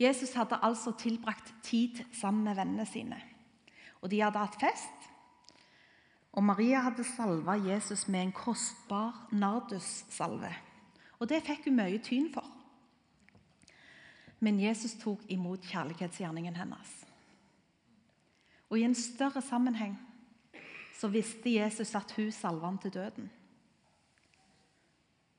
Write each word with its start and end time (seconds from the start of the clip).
Jesus 0.00 0.34
hadde 0.36 0.58
altså 0.62 0.92
tilbrakt 0.98 1.54
tid 1.62 2.02
sammen 2.12 2.44
med 2.44 2.56
vennene 2.56 2.86
sine. 2.86 3.20
Og 4.00 4.10
De 4.10 4.20
hadde 4.20 4.38
hatt 4.38 4.60
fest, 4.60 5.06
og 6.36 6.44
Maria 6.44 6.82
hadde 6.84 7.04
salva 7.04 7.56
Jesus 7.56 8.08
med 8.08 8.26
en 8.26 8.32
kostbar 8.32 9.28
nardussalve. 9.32 10.52
Og 11.18 11.28
Det 11.28 11.42
fikk 11.42 11.64
hun 11.64 11.78
mye 11.80 11.98
tyn 11.98 12.28
for. 12.32 12.44
Men 14.40 14.60
Jesus 14.60 14.98
tok 15.00 15.22
imot 15.32 15.64
kjærlighetsgjerningen 15.64 16.56
hennes. 16.56 16.92
Og 18.68 18.78
I 18.78 18.84
en 18.84 18.94
større 18.94 19.40
sammenheng 19.42 19.96
så 21.00 21.08
visste 21.08 21.54
Jesus 21.54 21.94
at 21.94 22.12
hun 22.16 22.30
salva 22.32 22.66
ham 22.66 22.78
til 22.78 22.92
døden. 22.92 23.30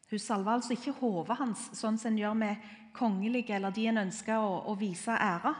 Hun 0.09 0.19
salva 0.19 0.53
altså 0.55 0.75
ikke 0.75 0.95
hodet 1.01 1.35
hans, 1.39 1.69
sånn 1.75 1.97
som 1.99 2.13
en 2.13 2.19
gjør 2.21 2.37
med 2.39 2.67
kongelige 2.95 3.55
eller 3.57 3.73
de 3.75 3.87
en 3.91 4.05
ønsker 4.05 4.39
å, 4.39 4.53
å 4.71 4.75
vise 4.79 5.11
ære. 5.11 5.53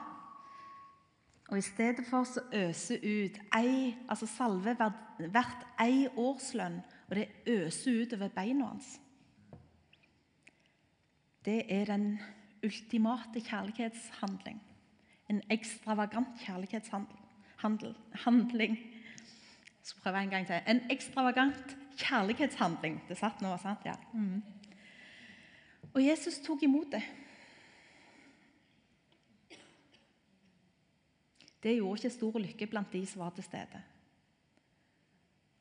Og 1.47 1.57
I 1.57 1.63
stedet 1.63 2.05
for 2.07 2.27
så 2.27 2.43
øser 2.55 3.03
ut 3.03 3.37
ei, 3.55 3.95
altså 4.07 4.27
salve 4.27 4.75
hvert 4.75 5.67
ei 5.83 6.07
årslønn, 6.19 6.81
og 7.07 7.15
det 7.15 7.27
øser 7.47 8.01
ut 8.03 8.15
over 8.17 8.33
beina 8.35 8.71
hans. 8.71 8.97
Det 11.47 11.61
er 11.71 11.85
den 11.87 12.17
ultimate 12.63 13.39
kjærlighetshandling. 13.39 14.59
En 15.31 15.41
ekstravagant 15.51 16.39
kjærlighetshandling. 16.43 17.19
Jeg 17.63 18.77
skal 19.83 20.01
prøve 20.03 20.23
en 20.23 20.29
gang 20.29 20.47
til. 20.47 20.59
En 20.67 20.81
ekstravagant 20.91 21.77
kjærlighetshandling. 21.97 23.01
Det 23.09 23.17
satt 23.19 23.41
nå, 23.43 23.51
sant? 23.61 23.85
Ja. 23.87 23.95
Mm. 24.13 24.41
Og 25.93 26.01
Jesus 26.03 26.39
tok 26.45 26.63
imot 26.63 26.91
det. 26.93 27.03
Det 31.63 31.75
gjorde 31.75 32.03
ikke 32.03 32.13
stor 32.13 32.37
lykke 32.39 32.67
blant 32.69 32.91
de 32.93 33.01
som 33.09 33.23
var 33.23 33.33
til 33.35 33.45
stede. 33.47 33.81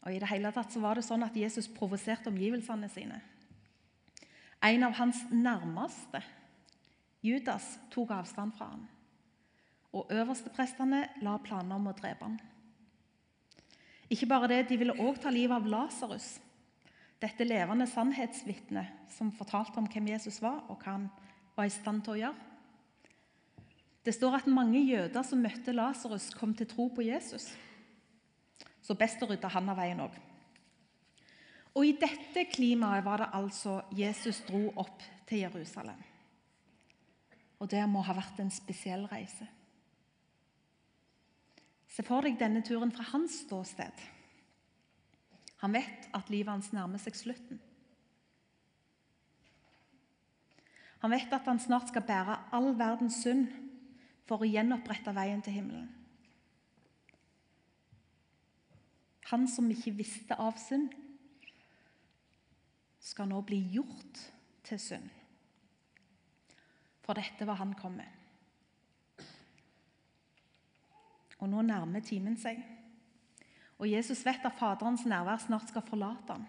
Og 0.07 0.15
i 0.15 0.19
det 0.23 0.29
hele 0.31 0.53
tatt 0.55 0.71
så 0.71 0.83
var 0.83 0.99
det 0.99 1.07
sånn 1.07 1.25
at 1.27 1.35
Jesus 1.35 1.67
provoserte 1.73 2.31
omgivelsene 2.31 2.89
sine. 2.93 3.19
En 4.63 4.85
av 4.87 4.95
hans 5.01 5.25
nærmeste, 5.33 6.21
Judas, 7.27 7.73
tok 7.91 8.13
avstand 8.15 8.55
fra 8.55 8.69
ham. 8.71 8.85
Og 9.97 10.13
øversteprestene 10.13 11.01
la 11.25 11.39
planer 11.43 11.75
om 11.75 11.89
å 11.91 11.97
drepe 11.97 12.29
ham. 12.29 12.37
Ikke 14.11 14.29
bare 14.31 14.49
det, 14.49 14.69
De 14.69 14.79
ville 14.79 14.95
også 14.95 15.23
ta 15.23 15.31
livet 15.31 15.57
av 15.57 15.67
Lasarus, 15.67 16.37
dette 17.21 17.45
levende 17.45 17.87
sannhetsvitnet 17.89 19.11
som 19.11 19.33
fortalte 19.33 19.81
om 19.81 19.89
hvem 19.89 20.13
Jesus 20.13 20.41
var, 20.43 20.63
og 20.69 20.79
hva 20.83 20.99
han 20.99 21.09
var 21.57 21.67
i 21.67 21.73
stand 21.73 22.05
til 22.05 22.15
å 22.15 22.21
gjøre. 22.21 22.47
Det 24.07 24.15
står 24.15 24.37
at 24.39 24.47
mange 24.47 24.79
jøder 24.85 25.25
som 25.27 25.41
møtte 25.43 25.75
Lasarus, 25.75 26.29
kom 26.39 26.53
til 26.55 26.69
tro 26.71 26.87
på 26.95 27.03
Jesus. 27.09 27.49
Så 28.85 28.95
best 28.95 29.23
å 29.25 29.27
rydde 29.27 29.51
han 29.51 29.73
av 29.73 29.81
veien 29.81 30.05
òg. 30.05 30.15
Og 31.77 31.85
I 31.85 31.97
dette 31.99 32.47
klimaet 32.53 33.05
var 33.05 33.25
det 33.25 33.33
altså 33.37 33.81
Jesus 33.93 34.45
dro 34.47 34.69
opp 34.79 35.03
til 35.27 35.43
Jerusalem. 35.43 35.99
Og 37.59 37.69
det 37.73 37.83
må 37.91 38.05
ha 38.05 38.15
vært 38.17 38.39
en 38.41 38.53
spesiell 38.53 39.09
reise. 39.11 39.49
Se 41.97 42.05
for 42.05 42.27
deg 42.27 42.37
denne 42.37 42.61
turen 42.61 42.91
fra 42.93 43.07
hans 43.15 43.39
ståsted. 43.47 44.03
Han 45.63 45.73
vet 45.73 46.11
at 46.13 46.29
livet 46.29 46.53
hans 46.53 46.69
nærmer 46.77 47.01
seg 47.01 47.17
slutten. 47.17 47.61
Han 51.01 51.15
vet 51.15 51.33
at 51.33 51.49
han 51.49 51.61
snart 51.63 51.89
skal 51.89 52.05
bære 52.05 52.37
all 52.57 52.75
verdens 52.77 53.23
synd 53.25 53.47
for 54.29 54.43
å 54.43 54.49
gjenopprette 54.49 55.15
veien 55.17 55.41
til 55.45 55.57
himmelen. 55.57 55.89
Han 59.31 59.49
som 59.51 59.71
ikke 59.73 59.95
visste 59.97 60.37
av 60.39 60.59
synd, 60.61 60.93
skal 63.07 63.31
nå 63.31 63.41
bli 63.47 63.59
gjort 63.73 64.21
til 64.67 64.81
synd. 64.83 65.09
For 67.07 67.17
dette 67.17 67.47
var 67.47 67.63
han 67.63 67.73
kom 67.79 67.97
med. 68.03 68.26
Og 71.39 71.49
nå 71.49 71.63
nærmer 71.63 72.01
timen 72.01 72.37
seg. 72.41 72.63
Og 73.79 73.91
Jesus 73.91 74.25
vet 74.25 74.45
at 74.45 74.57
Faderens 74.59 75.05
nærvær 75.07 75.43
snart 75.45 75.69
skal 75.69 75.85
forlate 75.85 76.33
ham. 76.33 76.47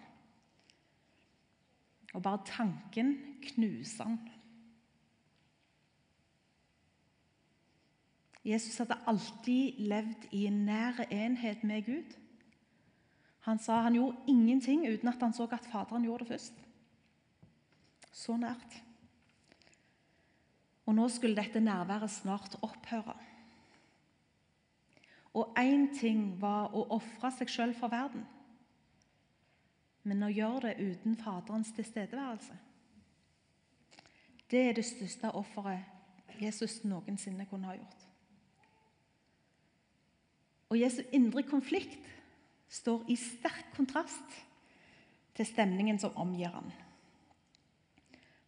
Og 2.14 2.22
bare 2.24 2.44
tanken 2.46 3.16
knuser 3.42 4.04
han. 4.04 4.18
Jesus 8.48 8.78
hadde 8.80 8.96
alltid 9.06 9.80
levd 9.90 10.30
i 10.32 10.46
en 10.48 10.64
nær 10.64 11.02
enhet 11.12 11.64
med 11.68 11.84
Gud. 11.84 12.16
Han 13.44 13.60
sa 13.60 13.82
han 13.84 13.96
gjorde 13.96 14.24
ingenting 14.28 14.86
uten 14.88 15.08
at 15.08 15.20
han 15.20 15.34
så 15.36 15.48
at 15.52 15.68
Faderen 15.68 16.04
gjorde 16.04 16.24
det 16.24 16.32
først. 16.32 16.54
Så 18.12 18.36
nært. 18.36 18.78
Og 20.88 20.94
nå 20.96 21.08
skulle 21.12 21.36
dette 21.36 21.60
nærværet 21.60 22.10
snart 22.10 22.56
opphøre. 22.62 23.14
Og 25.38 25.54
én 25.60 25.86
ting 25.94 26.32
var 26.40 26.72
å 26.74 26.86
ofre 26.96 27.30
seg 27.36 27.50
sjøl 27.52 27.74
for 27.78 27.92
verden. 27.92 28.24
Men 30.08 30.24
å 30.24 30.32
gjøre 30.32 30.72
det 30.72 30.80
uten 30.80 31.18
Faderens 31.20 31.70
tilstedeværelse 31.76 32.56
Det 34.48 34.60
er 34.64 34.72
det 34.72 34.86
største 34.88 35.30
offeret 35.36 36.38
Jesus 36.40 36.78
noensinne 36.84 37.44
kunne 37.50 37.68
ha 37.68 37.74
gjort. 37.76 38.04
Og 40.70 40.78
Jesu 40.80 41.02
indre 41.12 41.42
konflikt 41.42 42.06
står 42.68 43.04
i 43.12 43.16
sterk 43.16 43.72
kontrast 43.76 44.38
til 45.36 45.46
stemningen 45.46 45.98
som 46.00 46.16
omgir 46.16 46.52
ham. 46.52 46.70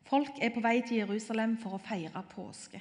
Folk 0.08 0.40
er 0.42 0.52
på 0.54 0.62
vei 0.64 0.80
til 0.82 1.02
Jerusalem 1.02 1.58
for 1.60 1.76
å 1.76 1.82
feire 1.84 2.22
påske. 2.32 2.80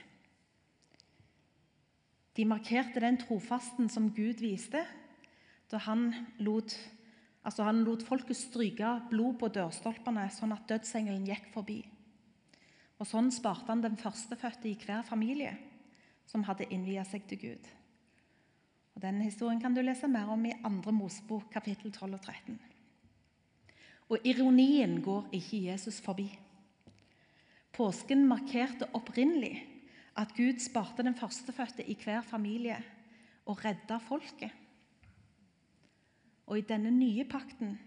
De 2.39 2.45
markerte 2.47 3.01
den 3.03 3.17
trofasten 3.19 3.89
som 3.91 4.13
Gud 4.16 4.39
viste 4.39 4.79
da 5.69 5.77
han 5.83 6.13
lot, 6.39 6.72
altså 7.44 7.66
han 7.67 7.81
lot 7.83 8.05
folket 8.07 8.38
stryke 8.39 8.94
blod 9.09 9.35
på 9.41 9.50
dørstolpene, 9.57 10.23
sånn 10.31 10.55
at 10.55 10.63
dødsengelen 10.69 11.25
gikk 11.28 11.49
forbi. 11.51 11.81
Og 12.95 13.07
Sånn 13.07 13.28
sparte 13.35 13.67
han 13.73 13.83
den 13.83 13.99
førstefødte 13.99 14.69
i 14.69 14.78
hver 14.79 15.03
familie 15.07 15.51
som 16.31 16.45
hadde 16.47 16.69
innvia 16.72 17.03
seg 17.07 17.28
til 17.28 17.41
Gud. 17.44 17.67
Og 18.95 19.03
Denne 19.03 19.28
historien 19.28 19.59
kan 19.59 19.75
du 19.75 19.83
lese 19.83 20.07
mer 20.07 20.31
om 20.31 20.45
i 20.47 20.55
2. 20.63 20.94
Mosebok 20.95 21.51
kapittel 21.51 21.91
12 21.91 22.07
og 22.07 22.22
13. 22.23 22.59
Og 24.16 24.31
ironien 24.31 24.95
går 25.03 25.28
ikke 25.35 25.59
Jesus 25.67 25.99
forbi. 26.07 26.29
Påsken 27.75 28.23
markerte 28.31 28.88
opprinnelig 28.95 29.57
at 30.19 30.34
Gud 30.35 30.59
sparte 30.59 31.03
den 31.06 31.16
førstefødte 31.16 31.85
i 31.88 31.96
hver 32.03 32.22
familie 32.28 32.78
og 33.47 33.63
redda 33.63 33.97
folket. 34.03 34.52
Og 36.50 36.59
i 36.59 36.66
denne 36.66 36.91
nye 36.91 37.24
pakten 37.30 37.78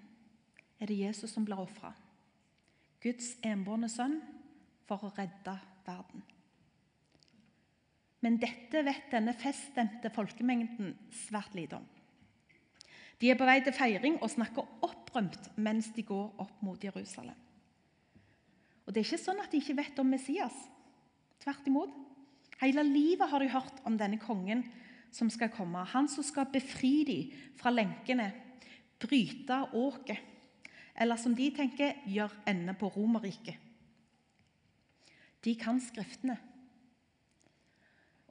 er 0.81 0.89
det 0.89 0.99
Jesus 0.99 1.31
som 1.35 1.45
blir 1.45 1.61
ofra. 1.61 1.93
Guds 3.03 3.35
enbårne 3.45 3.91
sønn 3.91 4.21
for 4.87 5.03
å 5.05 5.11
redde 5.17 5.57
verden. 5.87 6.23
Men 8.23 8.39
dette 8.39 8.85
vet 8.87 9.11
denne 9.11 9.35
feststemte 9.35 10.13
folkemengden 10.15 10.95
svært 11.25 11.57
lite 11.59 11.81
om. 11.81 11.89
De 13.19 13.31
er 13.31 13.39
på 13.39 13.47
vei 13.47 13.59
til 13.63 13.75
feiring 13.75 14.21
og 14.23 14.31
snakker 14.31 14.87
opprømt 14.87 15.51
mens 15.63 15.91
de 15.95 16.05
går 16.07 16.39
opp 16.43 16.63
mot 16.63 16.85
Jerusalem. 16.85 17.37
Og 18.87 18.95
Det 18.95 19.03
er 19.03 19.07
ikke 19.07 19.25
sånn 19.25 19.43
at 19.43 19.51
de 19.51 19.61
ikke 19.63 19.77
vet 19.79 20.01
om 20.03 20.09
Messias. 20.11 20.55
Tvert 21.43 21.67
imot. 21.71 21.93
Hele 22.63 22.85
livet 22.87 23.29
har 23.29 23.43
de 23.43 23.51
hørt 23.51 23.81
om 23.89 23.97
denne 23.99 24.21
kongen 24.23 24.63
som 25.13 25.31
skal 25.31 25.51
komme. 25.51 25.83
Han 25.93 26.09
som 26.09 26.25
skal 26.25 26.47
befri 26.53 26.93
dem 27.09 27.33
fra 27.59 27.73
lenkene, 27.75 28.31
bryte 29.03 29.59
åket. 29.75 30.23
Eller 30.95 31.19
som 31.19 31.35
de 31.35 31.49
tenker, 31.57 31.99
gjør 32.07 32.31
ende 32.47 32.75
på 32.79 32.93
Romerriket. 32.95 33.59
De 35.43 35.55
kan 35.59 35.81
Skriftene. 35.83 36.39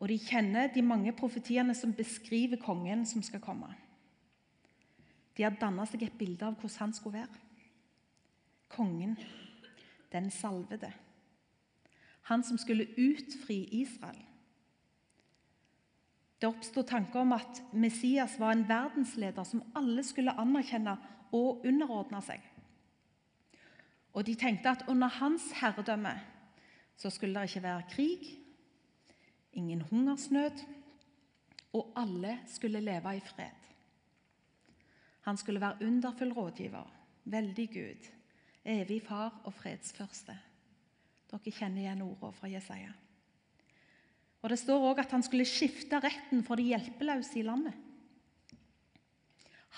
Og 0.01 0.09
de 0.09 0.17
kjenner 0.17 0.71
de 0.73 0.81
mange 0.81 1.11
profetiene 1.13 1.75
som 1.77 1.91
beskriver 1.93 2.57
kongen 2.57 3.03
som 3.05 3.21
skal 3.21 3.43
komme. 3.43 3.67
De 5.37 5.43
har 5.43 5.53
danna 5.61 5.85
seg 5.85 6.07
et 6.07 6.17
bilde 6.17 6.47
av 6.47 6.55
hvordan 6.57 6.87
han 6.87 6.95
skulle 6.97 7.19
være. 7.19 7.41
Kongen, 8.71 9.13
den 10.11 10.31
salvede. 10.33 10.89
Han 12.29 12.43
som 12.43 12.57
skulle 12.57 12.87
utfri 12.97 13.63
Israel. 13.81 14.19
Det 16.41 16.49
oppsto 16.49 16.81
tanker 16.81 17.21
om 17.21 17.35
at 17.35 17.61
Messias 17.73 18.39
var 18.39 18.55
en 18.55 18.65
verdensleder 18.69 19.45
som 19.45 19.61
alle 19.77 20.03
skulle 20.03 20.33
anerkjenne 20.41 20.95
og 21.31 21.65
underordne 21.69 22.21
seg. 22.25 22.41
Og 24.13 24.25
de 24.25 24.33
tenkte 24.35 24.73
at 24.73 24.87
under 24.89 25.11
hans 25.21 25.51
herredømme 25.61 26.15
så 26.97 27.09
skulle 27.13 27.39
det 27.39 27.49
ikke 27.49 27.63
være 27.63 27.89
krig, 27.93 28.31
ingen 29.53 29.81
hungersnød, 29.81 30.65
og 31.73 31.93
alle 31.95 32.39
skulle 32.47 32.81
leve 32.83 33.15
i 33.17 33.23
fred. 33.25 33.57
Han 35.21 35.37
skulle 35.37 35.61
være 35.61 35.85
underfull 35.85 36.33
rådgiver, 36.33 36.87
veldig 37.23 37.69
Gud, 37.73 38.09
evig 38.65 39.01
far 39.07 39.41
og 39.43 39.53
fredsførste. 39.53 40.37
Dere 41.31 41.53
kjenner 41.55 41.85
igjen 41.85 42.03
ordene 42.03 42.35
fra 42.35 42.49
Jesaja. 42.51 42.91
Og 44.41 44.49
Det 44.49 44.57
står 44.59 44.87
òg 44.89 44.99
at 45.03 45.11
han 45.13 45.23
skulle 45.23 45.47
skifte 45.47 45.99
retten 46.01 46.43
for 46.43 46.59
de 46.59 46.71
hjelpeløse 46.71 47.39
i 47.39 47.45
landet. 47.45 47.75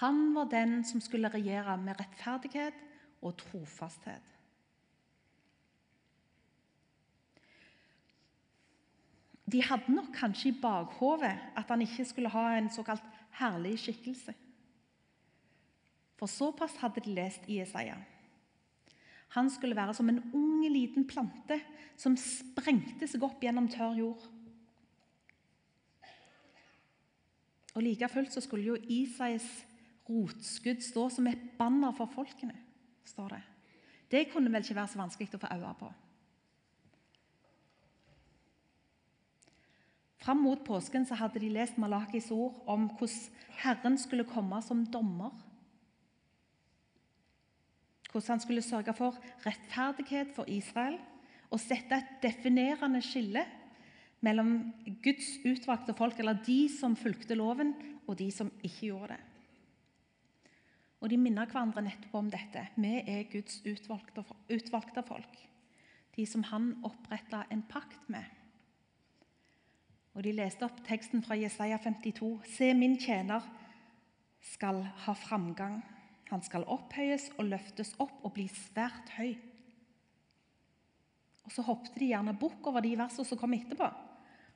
Han 0.02 0.32
var 0.34 0.50
den 0.50 0.82
som 0.88 1.02
skulle 1.04 1.30
regjere 1.30 1.76
med 1.78 2.00
rettferdighet 2.00 2.80
og 3.22 3.36
trofasthet. 3.38 4.30
De 9.54 9.62
hadde 9.62 9.94
nok 9.94 10.10
kanskje 10.16 10.50
i 10.50 10.58
bakhodet 10.62 11.36
at 11.60 11.70
han 11.70 11.84
ikke 11.86 12.06
skulle 12.10 12.32
ha 12.34 12.46
en 12.58 12.72
såkalt 12.74 13.04
herlig 13.38 13.76
skikkelse. 13.84 14.34
For 16.18 16.32
såpass 16.32 16.80
hadde 16.82 17.04
de 17.06 17.14
lest 17.14 17.46
i 17.48 17.60
Jesaja. 17.60 18.00
Han 19.34 19.50
skulle 19.50 19.76
være 19.76 19.94
som 19.98 20.10
en 20.10 20.22
ung, 20.34 20.62
liten 20.70 21.08
plante 21.10 21.60
som 21.98 22.16
sprengte 22.18 23.08
seg 23.10 23.24
opp 23.26 23.42
gjennom 23.44 23.68
tørr 23.72 23.98
jord. 23.98 24.24
Og 27.74 27.82
Like 27.82 28.10
fullt 28.10 28.34
så 28.34 28.42
skulle 28.42 28.68
jo 28.68 28.78
Isais 28.90 29.46
rotskudd 30.10 30.84
stå 30.84 31.08
som 31.10 31.28
et 31.28 31.42
banner 31.58 31.92
for 31.98 32.12
folkene. 32.14 32.56
står 33.06 33.30
Det 33.30 33.44
Det 34.12 34.32
kunne 34.32 34.52
vel 34.52 34.62
ikke 34.62 34.76
være 34.76 34.88
så 34.88 35.00
vanskelig 35.00 35.34
å 35.34 35.38
få 35.38 35.54
øye 35.54 35.76
på. 35.80 35.94
Fram 40.24 40.38
mot 40.38 40.64
påsken 40.64 41.06
så 41.06 41.16
hadde 41.16 41.40
de 41.40 41.50
lest 41.50 41.78
Malakis 41.78 42.32
ord 42.32 42.64
om 42.68 42.88
hvordan 42.88 43.34
Herren 43.60 43.98
skulle 43.98 44.24
komme 44.24 44.62
som 44.62 44.86
dommer. 44.86 45.32
Hvordan 48.14 48.36
han 48.36 48.44
skulle 48.44 48.62
sørge 48.62 48.94
for 48.94 49.18
rettferdighet 49.42 50.36
for 50.36 50.46
Israel 50.48 51.00
og 51.50 51.62
sette 51.62 51.98
et 51.98 52.12
definerende 52.22 53.02
skille 53.02 53.42
mellom 54.22 54.52
Guds 55.04 55.40
utvalgte 55.46 55.96
folk, 55.98 56.20
eller 56.20 56.38
de 56.46 56.70
som 56.70 56.96
fulgte 56.96 57.36
loven, 57.36 57.74
og 58.08 58.18
de 58.20 58.30
som 58.32 58.52
ikke 58.62 58.92
gjorde 58.92 59.16
det. 59.16 59.22
Og 61.04 61.10
De 61.10 61.18
minner 61.20 61.50
hverandre 61.50 61.82
nettopp 61.84 62.14
om 62.16 62.30
dette. 62.32 62.62
Vi 62.78 62.94
er 63.02 63.26
Guds 63.32 63.60
utvalgte, 63.68 64.24
utvalgte 64.48 65.04
folk. 65.04 65.42
De 66.16 66.26
som 66.30 66.46
han 66.48 66.70
oppretta 66.86 67.44
en 67.52 67.66
pakt 67.68 68.08
med. 68.08 68.24
Og 70.14 70.24
De 70.24 70.32
leste 70.32 70.64
opp 70.64 70.80
teksten 70.88 71.26
fra 71.26 71.36
Jesaja 71.36 71.82
52. 71.82 72.30
Se, 72.56 72.70
min 72.78 72.96
tjener 73.02 73.44
skal 74.54 74.84
ha 75.04 75.16
framgang. 75.18 75.82
Han 76.34 76.42
skal 76.42 76.66
opphøyes 76.66 77.28
og 77.38 77.46
løftes 77.46 77.92
opp 78.02 78.24
og 78.26 78.32
bli 78.34 78.48
svært 78.50 79.12
høy. 79.20 79.36
Og 81.44 81.52
Så 81.54 81.62
hoppet 81.68 82.00
de 82.00 82.10
gjerne 82.10 82.34
bukk 82.40 82.66
over 82.72 82.82
de 82.82 82.96
versene 82.98 83.28
som 83.28 83.38
kom 83.38 83.54
etterpå, 83.54 83.90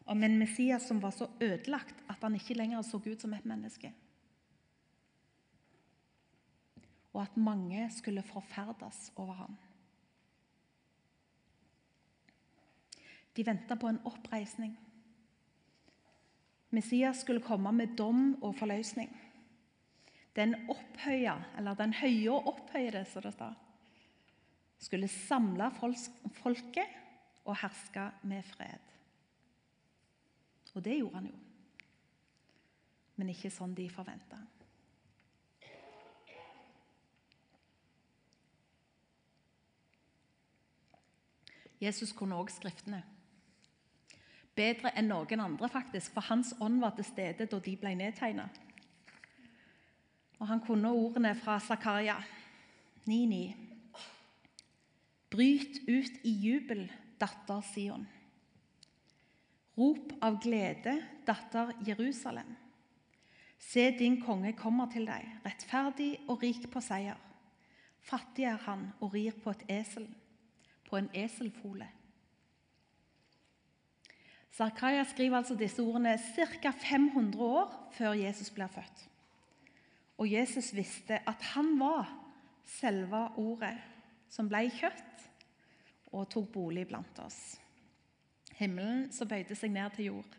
om 0.09 0.23
en 0.23 0.39
Messias 0.39 0.87
som 0.87 1.01
var 1.03 1.13
så 1.13 1.27
ødelagt 1.43 1.99
at 2.09 2.23
han 2.23 2.35
ikke 2.39 2.57
lenger 2.57 2.81
så 2.81 2.97
ut 2.97 3.21
som 3.21 3.35
et 3.35 3.45
menneske. 3.45 3.91
Og 7.13 7.21
at 7.21 7.37
mange 7.37 7.91
skulle 7.93 8.25
forferdes 8.25 9.11
over 9.15 9.33
ham. 9.33 9.57
De 13.37 13.45
venta 13.45 13.75
på 13.75 13.91
en 13.91 14.01
oppreisning. 14.05 14.73
Messias 16.73 17.21
skulle 17.21 17.41
komme 17.41 17.71
med 17.71 17.93
dom 17.97 18.37
og 18.41 18.55
forløsning. 18.55 19.11
Den 20.37 20.53
opphøya, 20.69 21.35
eller 21.57 21.73
den 21.73 21.95
høye 21.97 22.31
og 22.31 22.51
opphøyde, 22.53 23.01
som 23.09 23.25
det 23.25 23.33
står, 23.33 23.55
skulle 24.77 25.07
samle 25.09 25.71
folket 26.37 26.99
og 27.45 27.57
herske 27.57 28.11
med 28.29 28.45
fred. 28.45 28.93
Og 30.75 30.85
det 30.85 30.99
gjorde 30.99 31.15
han 31.15 31.31
jo. 31.31 31.39
Men 33.17 33.33
ikke 33.33 33.49
sånn 33.49 33.73
de 33.73 33.87
forventa. 33.89 34.37
Jesus 41.81 42.13
kunne 42.17 42.37
også 42.37 42.61
Skriftene 42.61 43.03
bedre 44.57 44.89
enn 44.97 45.05
noen 45.11 45.41
andre, 45.43 45.69
faktisk, 45.69 46.15
for 46.15 46.25
hans 46.31 46.55
ånd 46.61 46.79
var 46.81 46.95
til 46.97 47.05
stede 47.05 47.45
da 47.45 47.59
de 47.61 47.75
ble 47.77 47.91
nedtegna. 47.93 48.47
Og 50.39 50.47
han 50.47 50.61
kunne 50.61 50.91
ordene 50.93 51.33
fra 51.35 51.59
Zakaria 51.59 52.17
9,9. 53.07 53.55
Bryt 55.29 55.81
ut 55.87 56.21
i 56.23 56.31
jubel, 56.31 56.85
datter 57.19 57.61
Sion. 57.73 58.05
Rop 59.77 60.13
av 60.21 60.39
glede, 60.41 60.95
datter 61.27 61.73
Jerusalem. 61.87 62.55
Se, 63.59 63.89
din 63.99 64.21
konge 64.21 64.53
kommer 64.57 64.89
til 64.93 65.05
deg, 65.09 65.25
rettferdig 65.45 66.13
og 66.29 66.41
rik 66.45 66.69
på 66.71 66.81
seier. 66.81 67.17
Fattig 68.07 68.45
er 68.47 68.61
han 68.63 68.87
og 69.01 69.13
rir 69.13 69.35
på 69.43 69.51
et 69.51 69.65
esel, 69.81 70.07
på 70.87 70.97
en 70.99 71.09
eselfole. 71.17 71.89
Zakaria 74.57 75.03
skriver 75.05 75.37
altså 75.37 75.57
disse 75.57 75.83
ordene 75.83 76.15
ca. 76.17 76.71
500 76.71 77.43
år 77.43 77.73
før 77.93 78.17
Jesus 78.17 78.49
blir 78.49 78.71
født. 78.73 79.06
Og 80.17 80.31
Jesus 80.31 80.71
visste 80.75 81.19
at 81.29 81.43
han 81.53 81.75
var 81.79 82.09
selve 82.67 83.19
ordet 83.37 83.75
som 84.31 84.49
ble 84.49 84.65
kjøtt 84.73 85.27
og 86.11 86.27
tok 86.31 86.49
bolig 86.53 86.87
blant 86.89 87.19
oss. 87.23 87.39
Himmelen 88.57 89.07
som 89.13 89.29
bøyde 89.29 89.55
seg 89.55 89.71
ned 89.73 89.93
til 89.95 90.11
jord. 90.11 90.37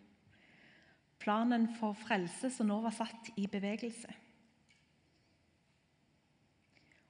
Planen 1.22 1.69
for 1.78 1.98
frelse 1.98 2.50
som 2.54 2.69
nå 2.70 2.80
var 2.82 2.94
satt 2.94 3.30
i 3.38 3.46
bevegelse. 3.50 4.10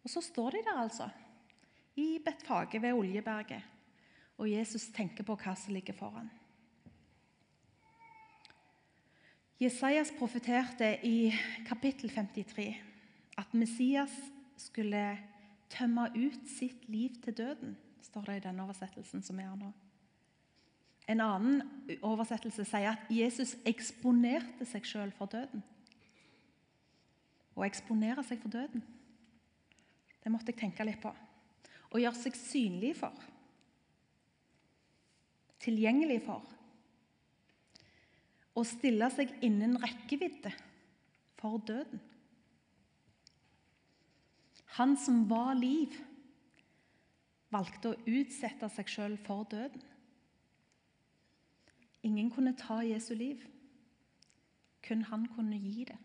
Og 0.04 0.12
så 0.12 0.22
står 0.24 0.56
de 0.56 0.62
der, 0.64 0.80
altså, 0.80 1.08
i 1.96 2.18
Betfage 2.24 2.80
ved 2.82 2.96
Oljeberget, 2.96 3.64
og 4.38 4.50
Jesus 4.50 4.86
tenker 4.94 5.26
på 5.26 5.36
hva 5.36 5.52
som 5.58 5.74
ligger 5.74 5.96
foran. 5.98 6.30
Jesajas 9.58 10.12
profeterte 10.14 10.86
i 11.02 11.32
kapittel 11.66 12.10
53 12.10 12.76
at 13.38 13.54
Messias 13.54 14.12
skulle 14.56 15.18
tømme 15.70 16.04
ut 16.14 16.44
sitt 16.46 16.84
liv 16.88 17.16
til 17.24 17.34
døden, 17.34 17.76
står 18.02 18.28
det 18.28 18.36
i 18.36 18.44
den 18.46 18.60
oversettelsen 18.62 19.22
som 19.22 19.40
er 19.42 19.56
nå. 19.58 19.72
En 21.10 21.22
annen 21.24 21.62
oversettelse 22.06 22.62
sier 22.68 22.92
at 22.92 23.10
Jesus 23.10 23.56
eksponerte 23.66 24.66
seg 24.68 24.86
sjøl 24.86 25.10
for 25.16 25.30
døden. 25.32 25.64
Å 27.58 27.64
eksponere 27.66 28.22
seg 28.22 28.38
for 28.38 28.54
døden, 28.54 28.84
det 30.22 30.30
måtte 30.30 30.52
jeg 30.52 30.60
tenke 30.60 30.86
litt 30.86 31.00
på. 31.02 31.10
Å 31.90 31.98
gjøre 31.98 32.20
seg 32.20 32.38
synlig 32.38 32.92
for. 33.00 33.26
Tilgjengelig 35.64 36.20
for 36.28 36.46
å 38.58 38.66
stille 38.66 39.08
seg 39.14 39.30
innen 39.46 39.76
rekkevidde 39.80 40.52
for 41.38 41.60
døden. 41.66 42.00
Han 44.78 44.96
som 45.00 45.24
var 45.30 45.54
liv, 45.58 45.94
valgte 47.50 47.92
å 47.92 48.00
utsette 48.06 48.68
seg 48.74 48.90
sjøl 48.90 49.16
for 49.24 49.46
døden. 49.50 49.84
Ingen 52.06 52.28
kunne 52.30 52.56
ta 52.58 52.80
Jesu 52.86 53.14
liv. 53.14 53.42
Kun 54.84 55.02
han 55.08 55.26
kunne 55.34 55.58
gi 55.58 55.84
det. 55.88 55.96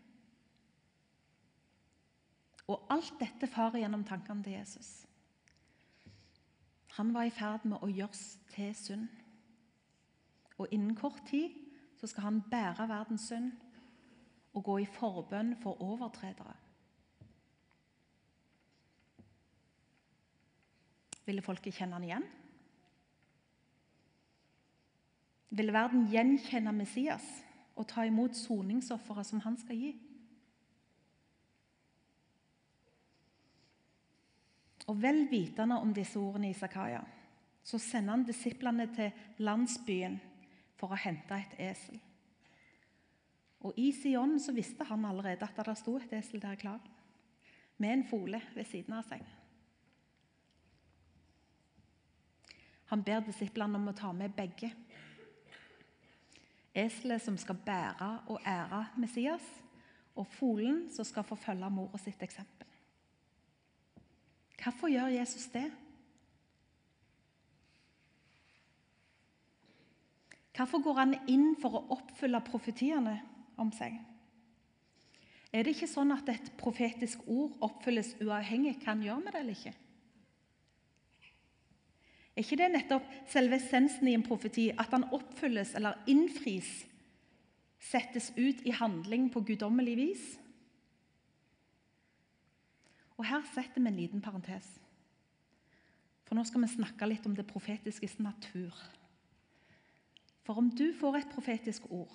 Og 2.66 2.86
alt 2.90 3.12
dette 3.20 3.46
farer 3.52 3.82
gjennom 3.82 4.04
tankene 4.08 4.42
til 4.44 4.56
Jesus. 4.56 5.04
Han 6.96 7.12
var 7.14 7.28
i 7.28 7.34
ferd 7.34 7.66
med 7.68 7.82
å 7.82 7.90
gjøres 7.92 8.24
til 8.54 8.72
synd. 8.78 9.06
Og 10.58 10.70
innen 10.72 10.96
kort 10.96 11.22
tid 11.28 11.63
så 12.04 12.08
skal 12.10 12.22
han 12.22 12.42
bære 12.50 12.84
verdens 12.88 13.22
synd 13.30 13.52
og 14.52 14.64
gå 14.64 14.74
i 14.82 14.88
forbønn 14.92 15.54
for 15.62 15.80
overtredere. 15.80 16.52
Ville 21.24 21.40
folket 21.42 21.78
kjenne 21.78 21.96
han 21.96 22.04
igjen? 22.04 22.26
Ville 25.48 25.72
verden 25.72 26.04
gjenkjenne 26.12 26.74
Messias 26.76 27.24
og 27.72 27.88
ta 27.88 28.04
imot 28.04 28.36
soningsofferet 28.36 29.30
som 29.30 29.40
han 29.46 29.56
skal 29.64 29.80
gi? 29.80 29.94
Og 34.92 35.00
Vel 35.00 35.24
vitende 35.32 35.80
om 35.80 35.96
disse 35.96 36.20
ordene 36.20 36.52
i 36.52 36.60
Zakaria, 36.60 37.00
så 37.64 37.80
sender 37.80 38.18
han 38.18 38.28
disiplene 38.28 38.90
til 38.92 39.40
landsbyen 39.40 40.20
for 40.78 40.92
å 40.92 40.98
hente 40.98 41.38
et 41.38 41.56
esel. 41.70 42.00
Og 43.64 43.78
I 43.80 43.90
Sion 43.96 44.36
så 44.40 44.52
visste 44.52 44.84
han 44.84 45.06
allerede 45.08 45.46
at 45.46 45.66
det 45.66 45.76
sto 45.80 45.96
et 45.96 46.12
esel 46.18 46.42
der 46.42 46.58
klar, 46.60 46.82
med 47.78 47.90
en 47.92 48.04
fole 48.06 48.40
ved 48.54 48.68
siden 48.68 48.94
av 48.94 49.06
seg. 49.08 49.24
Han 52.92 53.02
ber 53.02 53.24
disiplene 53.26 53.80
om 53.80 53.88
å 53.90 53.96
ta 53.96 54.12
med 54.14 54.34
begge. 54.36 54.68
Eselet 56.74 57.22
som 57.22 57.38
skal 57.40 57.56
bære 57.64 58.10
og 58.30 58.42
ære 58.46 58.84
Messias, 59.00 59.46
og 60.14 60.28
folen 60.30 60.84
som 60.94 61.06
skal 61.06 61.26
forfølge 61.26 61.70
mora 61.74 61.98
sitt 61.98 62.20
eksempel. 62.22 62.68
Hvorfor 64.60 64.92
gjør 64.92 65.16
Jesus 65.16 65.48
det? 65.52 65.66
Hvorfor 70.54 70.82
går 70.82 70.98
han 71.00 71.14
inn 71.30 71.54
for 71.58 71.74
å 71.74 71.86
oppfylle 71.96 72.42
profetiene 72.46 73.16
om 73.58 73.72
seg? 73.74 73.96
Er 75.54 75.62
det 75.62 75.74
ikke 75.74 75.90
sånn 75.90 76.10
at 76.14 76.28
et 76.30 76.52
profetisk 76.58 77.22
ord 77.30 77.54
oppfylles 77.62 78.14
uavhengig 78.22 78.76
hva 78.80 78.92
han 78.92 79.02
gjør 79.06 79.20
med 79.22 79.34
det 79.34 79.42
eller 79.42 79.58
ikke? 79.58 79.74
Er 82.34 82.42
ikke 82.42 82.58
det 82.58 82.70
nettopp 82.72 83.10
selve 83.30 83.60
essensen 83.60 84.08
i 84.10 84.16
en 84.18 84.26
profeti, 84.26 84.72
at 84.74 84.90
han 84.90 85.06
oppfylles 85.14 85.76
eller 85.78 86.00
innfris, 86.10 86.70
settes 87.78 88.32
ut 88.34 88.64
i 88.66 88.74
handling 88.74 89.28
på 89.30 89.44
guddommelig 89.46 89.94
vis? 90.00 90.24
Og 93.14 93.22
Her 93.30 93.46
setter 93.54 93.78
vi 93.78 93.86
en 93.90 94.00
liten 94.00 94.22
parentes. 94.22 94.66
For 96.26 96.34
nå 96.34 96.42
skal 96.48 96.64
vi 96.64 96.74
snakke 96.74 97.06
litt 97.06 97.26
om 97.30 97.36
det 97.38 97.46
profetiskes 97.46 98.18
natur. 98.18 98.74
For 100.44 100.60
om 100.60 100.68
du 100.68 100.90
får 100.96 101.18
et 101.18 101.32
profetisk 101.32 101.88
ord, 101.88 102.12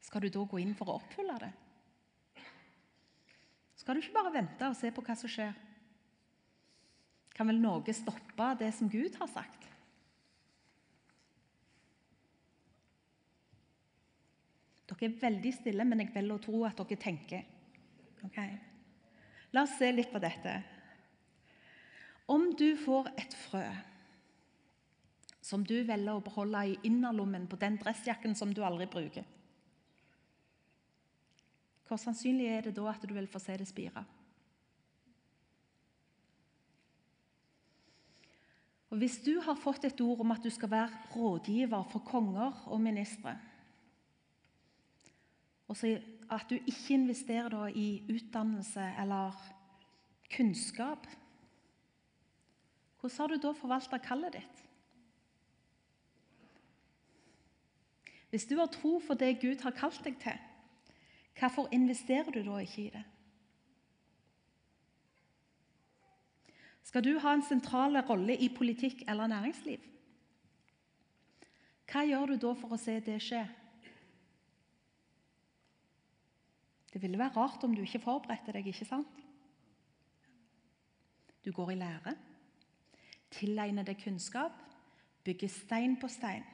skal 0.00 0.24
du 0.24 0.30
da 0.32 0.42
gå 0.48 0.60
inn 0.62 0.74
for 0.78 0.88
å 0.88 0.96
oppfylle 1.00 1.36
det? 1.42 1.52
Skal 3.76 3.96
du 3.96 4.02
ikke 4.02 4.16
bare 4.16 4.34
vente 4.34 4.68
og 4.70 4.76
se 4.78 4.90
på 4.94 5.04
hva 5.04 5.16
som 5.18 5.30
skjer? 5.30 5.52
Kan 7.36 7.50
vel 7.50 7.60
noe 7.60 7.94
stoppe 7.94 8.48
det 8.62 8.70
som 8.74 8.88
Gud 8.88 9.18
har 9.20 9.28
sagt? 9.28 9.66
Dere 14.86 15.10
er 15.10 15.18
veldig 15.20 15.52
stille, 15.52 15.84
men 15.84 16.00
jeg 16.00 16.14
velger 16.14 16.38
å 16.38 16.42
tro 16.42 16.62
at 16.64 16.78
dere 16.80 16.98
tenker. 17.02 17.44
Okay. 18.30 18.54
La 19.52 19.66
oss 19.66 19.76
se 19.78 19.90
litt 19.92 20.12
på 20.12 20.22
dette. 20.22 20.54
Om 22.32 22.48
du 22.58 22.70
får 22.80 23.12
et 23.20 23.36
frø 23.46 23.66
som 25.46 25.62
du 25.62 25.76
velger 25.86 26.16
å 26.16 26.24
beholde 26.24 26.64
i 26.66 26.76
innerlommen 26.88 27.46
på 27.46 27.58
den 27.60 27.78
dressjakken 27.78 28.34
som 28.34 28.50
du 28.54 28.64
aldri 28.66 28.88
bruker. 28.90 29.26
Hvor 31.86 32.00
sannsynlig 32.02 32.48
er 32.50 32.66
det 32.66 32.74
da 32.74 32.88
at 32.90 33.04
du 33.06 33.14
vil 33.14 33.28
få 33.30 33.38
se 33.42 33.54
det 33.60 33.68
spire? 33.70 34.02
Og 38.90 38.98
Hvis 38.98 39.20
du 39.22 39.36
har 39.42 39.58
fått 39.58 39.84
et 39.84 40.00
ord 40.00 40.22
om 40.24 40.32
at 40.34 40.42
du 40.42 40.50
skal 40.50 40.70
være 40.72 41.14
rådgiver 41.14 41.86
for 41.92 42.02
konger 42.06 42.64
og 42.66 42.80
ministre, 42.80 43.36
og 45.66 45.78
at 46.30 46.46
du 46.50 46.54
ikke 46.56 46.94
investerer 46.94 47.74
i 47.74 47.88
utdannelse 48.10 48.92
eller 49.02 49.34
kunnskap, 50.30 51.06
hvordan 53.00 53.18
har 53.18 53.28
du 53.34 53.42
da 53.42 53.52
forvalta 53.54 53.98
kallet 54.02 54.38
ditt? 54.38 54.65
Hvis 58.30 58.46
du 58.46 58.56
har 58.58 58.66
tro 58.66 58.98
for 59.00 59.14
det 59.14 59.38
Gud 59.40 59.62
har 59.62 59.74
kalt 59.76 60.02
deg 60.04 60.18
til, 60.22 60.38
hvorfor 61.38 61.68
investerer 61.72 62.30
du 62.32 62.42
da 62.42 62.58
ikke 62.62 62.82
i 62.86 62.90
det? 62.94 63.04
Skal 66.86 67.04
du 67.04 67.18
ha 67.18 67.34
en 67.34 67.44
sentral 67.44 67.98
rolle 68.08 68.36
i 68.38 68.48
politikk 68.48 69.04
eller 69.08 69.30
næringsliv? 69.30 69.82
Hva 71.86 72.02
gjør 72.06 72.32
du 72.32 72.36
da 72.42 72.52
for 72.58 72.74
å 72.74 72.80
se 72.80 72.98
det 73.04 73.18
skje? 73.22 73.42
Det 76.92 77.02
ville 77.02 77.18
være 77.18 77.36
rart 77.36 77.64
om 77.66 77.74
du 77.76 77.82
ikke 77.82 78.02
forberedte 78.02 78.54
deg, 78.54 78.66
ikke 78.70 78.88
sant? 78.88 79.22
Du 81.44 81.52
går 81.54 81.74
i 81.74 81.78
lære, 81.78 82.16
tilegner 83.30 83.86
deg 83.86 84.00
kunnskap, 84.00 84.56
bygger 85.26 85.52
stein 85.52 85.98
på 86.00 86.08
stein 86.10 86.46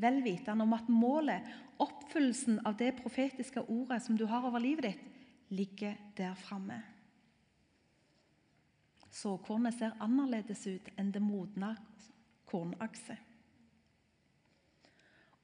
vel 0.00 0.20
vitende 0.24 0.64
om 0.64 0.74
at 0.76 0.88
målet, 0.92 1.46
oppfyllelsen 1.80 2.60
av 2.68 2.76
det 2.80 2.94
profetiske 2.98 3.62
ordet 3.68 4.02
som 4.04 4.18
du 4.18 4.26
har 4.28 4.44
over 4.46 4.62
livet 4.62 4.90
ditt, 4.90 5.06
ligger 5.50 5.96
der 6.16 6.36
framme. 6.38 6.78
Såkornet 9.10 9.74
ser 9.74 9.96
annerledes 10.02 10.62
ut 10.68 10.92
enn 11.00 11.10
det 11.10 11.22
modne 11.22 11.72
kornakset. 12.50 13.18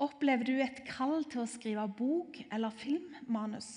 Opplever 0.03 0.45
du 0.45 0.59
et 0.61 0.83
kall 0.87 1.25
til 1.25 1.43
å 1.43 1.49
skrive 1.49 1.87
bok 1.99 2.39
eller 2.53 2.75
filmmanus? 2.77 3.71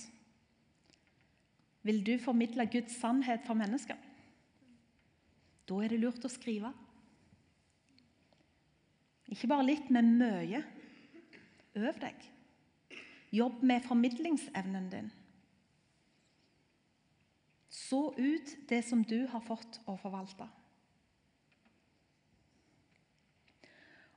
Vil 1.87 2.01
du 2.03 2.17
formidle 2.19 2.67
Guds 2.67 2.97
sannhet 2.99 3.45
for 3.47 3.55
mennesker? 3.57 3.95
Da 5.69 5.77
er 5.79 5.93
det 5.93 6.01
lurt 6.01 6.25
å 6.27 6.31
skrive. 6.31 6.73
Ikke 9.29 9.49
bare 9.49 9.67
litt, 9.67 9.89
men 9.93 10.15
mye. 10.17 10.63
Øv 11.77 11.99
deg. 12.01 12.29
Jobb 13.35 13.61
med 13.63 13.85
formidlingsevnen 13.85 14.89
din. 14.89 15.11
Så 17.69 18.09
ut 18.17 18.55
det 18.69 18.81
som 18.85 19.03
du 19.05 19.27
har 19.29 19.43
fått 19.45 19.77
å 19.85 19.95
forvalte. 20.01 20.47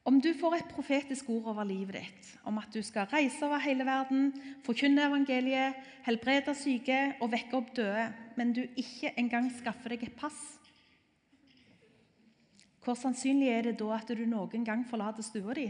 Om 0.02 0.16
du 0.18 0.32
får 0.34 0.56
et 0.56 0.72
profetisk 0.72 1.28
ord 1.30 1.52
over 1.52 1.68
livet 1.68 2.00
ditt, 2.00 2.30
om 2.48 2.56
at 2.58 2.72
du 2.74 2.80
skal 2.82 3.06
reise 3.12 3.44
over 3.46 3.62
hele 3.62 3.84
verden, 3.86 4.32
forkynne 4.66 5.04
evangeliet, 5.06 5.78
helbrede 6.08 6.56
syke 6.58 6.98
og 7.20 7.30
vekke 7.30 7.54
opp 7.54 7.70
døde, 7.76 8.08
men 8.34 8.50
du 8.56 8.64
ikke 8.74 9.12
engang 9.20 9.46
skaffer 9.60 9.94
deg 9.94 10.08
et 10.08 10.18
pass 10.18 10.40
hvor 12.82 12.98
sannsynlig 12.98 13.48
er 13.48 13.68
det 13.68 13.76
da 13.78 13.92
at 13.94 14.10
du 14.10 14.24
noen 14.26 14.64
gang 14.66 14.82
forlater 14.90 15.22
stua 15.22 15.54
di? 15.54 15.68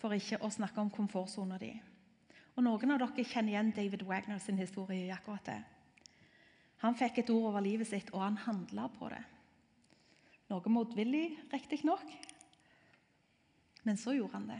For 0.00 0.14
ikke 0.14 0.40
å 0.40 0.48
snakke 0.50 0.80
om 0.80 0.92
komfortsona 0.94 1.58
di. 1.60 1.72
Og 2.56 2.64
Noen 2.64 2.94
av 2.94 3.02
dere 3.02 3.24
kjenner 3.26 3.52
igjen 3.52 3.74
David 3.76 4.06
Wagner 4.08 4.40
sin 4.42 4.58
historie 4.58 5.04
i 5.06 5.12
akkurat 5.14 5.44
det. 5.46 5.58
Han 6.82 6.96
fikk 6.96 7.20
et 7.20 7.30
ord 7.34 7.50
over 7.50 7.62
livet 7.62 7.90
sitt, 7.90 8.08
og 8.14 8.22
han 8.22 8.38
handla 8.40 8.88
på 8.94 9.10
det. 9.12 9.20
Noe 10.48 10.72
motvillig, 10.72 11.36
riktignok, 11.52 12.06
men 13.84 14.00
så 14.00 14.14
gjorde 14.16 14.38
han 14.38 14.48
det. 14.54 14.58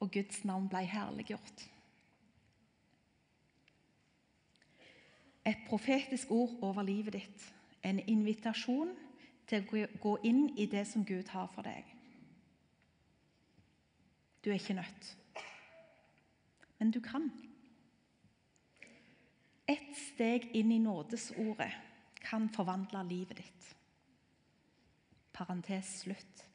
Og 0.00 0.12
Guds 0.14 0.44
navn 0.48 0.68
ble 0.70 0.84
herliggjort. 0.88 1.66
Et 5.48 5.66
profetisk 5.66 6.30
ord 6.30 6.54
over 6.62 6.86
livet 6.86 7.16
ditt, 7.18 7.46
en 7.82 7.98
invitasjon 8.06 8.92
til 9.50 9.66
å 9.66 9.86
gå 10.02 10.16
inn 10.26 10.44
i 10.58 10.66
det 10.70 10.84
som 10.88 11.04
Gud 11.06 11.32
har 11.34 11.50
for 11.54 11.66
deg. 11.66 11.86
Du 14.40 14.50
er 14.50 14.56
ikke 14.56 14.78
nødt, 14.78 15.16
men 16.78 16.92
du 16.94 17.00
kan. 17.04 17.28
Ett 19.68 19.90
steg 19.98 20.48
inn 20.56 20.72
i 20.72 20.80
nådesordet 20.82 21.74
kan 22.24 22.48
forvandle 22.54 23.04
livet 23.08 23.42
ditt. 23.42 23.66
Parentes 25.32 26.00
slutt. 26.02 26.46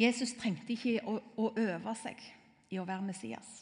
Jesus 0.00 0.32
trengte 0.38 0.72
ikke 0.72 1.00
å, 1.04 1.18
å 1.36 1.50
øve 1.60 1.92
seg 2.00 2.22
i 2.72 2.78
å 2.80 2.86
være 2.88 3.04
Messias. 3.04 3.60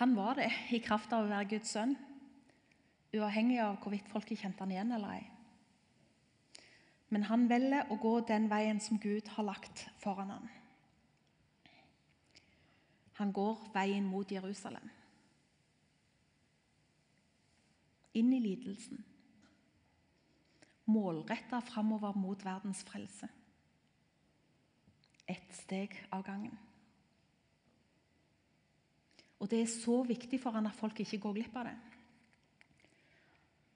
Han 0.00 0.16
var 0.16 0.34
det 0.34 0.50
i 0.74 0.80
kraft 0.82 1.12
av 1.14 1.24
å 1.24 1.30
være 1.30 1.52
Guds 1.54 1.70
sønn, 1.76 1.94
uavhengig 3.14 3.60
av 3.62 3.76
hvorvidt 3.82 4.10
folket 4.10 4.40
kjente 4.40 4.64
han 4.64 4.72
igjen 4.74 4.90
eller 4.96 5.20
ei. 5.20 5.22
Men 7.14 7.28
han 7.28 7.46
velger 7.46 7.92
å 7.94 7.98
gå 8.02 8.16
den 8.26 8.48
veien 8.50 8.80
som 8.82 8.98
Gud 8.98 9.28
har 9.36 9.46
lagt 9.46 9.84
foran 10.02 10.32
ham. 10.34 10.48
Han 13.20 13.30
går 13.30 13.68
veien 13.74 14.06
mot 14.10 14.30
Jerusalem. 14.30 14.90
Inn 18.18 18.32
i 18.34 18.42
lidelsen. 18.42 18.98
Målretta 20.90 21.60
framover 21.62 22.18
mot 22.18 22.42
verdens 22.44 22.82
frelse. 22.86 23.30
Ett 25.30 25.54
steg 25.54 25.94
av 26.10 26.26
gangen. 26.26 26.58
Og 29.44 29.50
det 29.52 29.60
er 29.60 29.68
så 29.68 29.98
viktig 30.08 30.38
for 30.40 30.56
han 30.56 30.70
at 30.70 30.76
folk 30.78 31.02
ikke 31.04 31.20
går 31.20 31.34
glipp 31.36 31.56
av 31.60 31.66
det. 31.68 31.74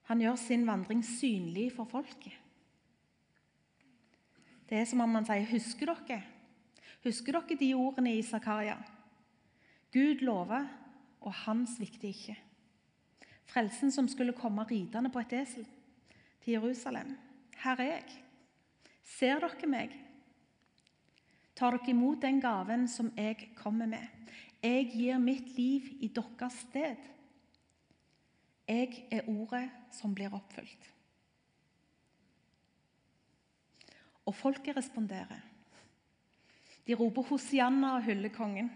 Han 0.09 0.23
gjør 0.25 0.39
sin 0.41 0.65
vandring 0.65 1.03
synlig 1.05 1.67
for 1.77 1.85
folket. 1.85 2.33
Det 4.69 4.79
er 4.79 4.87
som 4.89 5.01
om 5.05 5.15
han 5.15 5.27
sier, 5.29 5.45
'Husker 5.45 5.93
dere?' 5.93 6.25
Husker 7.05 7.33
dere 7.33 7.59
de 7.61 7.75
ordene 7.75 8.17
i 8.17 8.23
Zakaria? 8.23 8.77
Gud 9.93 10.25
lover, 10.25 10.67
og 11.21 11.33
han 11.33 11.67
svikter 11.67 12.09
ikke. 12.09 12.37
Frelsen 13.47 13.93
som 13.93 14.09
skulle 14.09 14.33
komme 14.33 14.65
ridende 14.65 15.11
på 15.11 15.19
et 15.19 15.33
esel 15.33 15.67
til 16.41 16.53
Jerusalem. 16.53 17.17
Her 17.57 17.81
er 17.81 17.85
jeg. 17.85 18.05
Ser 19.05 19.39
dere 19.41 19.67
meg? 19.67 19.93
Tar 21.55 21.71
dere 21.71 21.91
imot 21.91 22.23
den 22.23 22.41
gaven 22.41 22.89
som 22.89 23.13
jeg 23.17 23.51
kommer 23.57 23.87
med? 23.87 24.09
Jeg 24.63 24.89
gir 24.91 25.21
mitt 25.23 25.53
liv 25.57 25.87
i 26.03 26.09
deres 26.11 26.57
sted. 26.67 26.99
Jeg 28.69 29.05
er 29.15 29.29
ordet 29.31 29.69
som 29.95 30.15
blir 30.15 30.35
oppfylt. 30.35 30.89
Og 34.29 34.35
folket 34.37 34.77
responderer. 34.77 35.41
De 36.85 36.97
roper 36.97 37.25
Hosianna 37.31 37.95
og 37.97 38.05
hyller 38.09 38.33
kongen. 38.33 38.69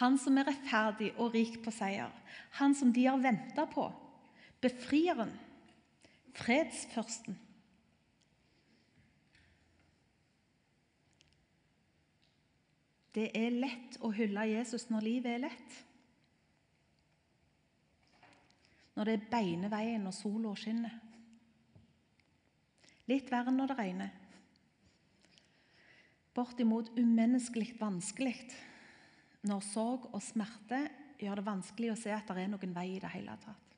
Han 0.00 0.16
som 0.20 0.38
er 0.40 0.48
rettferdig 0.48 1.10
og 1.20 1.34
rik 1.34 1.58
på 1.64 1.72
seier. 1.74 2.12
Han 2.60 2.76
som 2.76 2.92
de 2.94 3.04
har 3.08 3.20
venta 3.20 3.66
på. 3.68 3.90
Befrieren. 4.62 5.34
Fredsførsten. 6.36 7.36
Det 13.12 13.28
er 13.36 13.52
lett 13.52 13.98
å 14.00 14.12
hylle 14.16 14.46
Jesus 14.48 14.88
når 14.88 15.04
livet 15.04 15.34
er 15.34 15.42
lett. 15.44 15.78
Når 18.96 19.08
det 19.08 19.16
er 19.16 19.30
beine 19.32 19.70
veien 19.72 20.08
og 20.08 20.16
sola 20.16 20.52
skinner. 20.56 20.94
Litt 23.10 23.32
verre 23.32 23.52
når 23.52 23.72
det 23.72 23.78
regner. 23.78 24.12
Bortimot 26.32 26.92
umenneskelig 26.96 27.74
vanskelig 27.80 28.36
når 29.48 29.64
sorg 29.66 30.06
og 30.14 30.22
smerte 30.24 30.86
gjør 31.20 31.40
det 31.40 31.46
vanskelig 31.46 31.92
å 31.92 31.98
se 31.98 32.12
at 32.14 32.30
det 32.30 32.44
er 32.44 32.50
noen 32.52 32.74
vei 32.74 32.86
i 32.94 33.02
det 33.02 33.10
hele 33.12 33.34
tatt. 33.42 33.68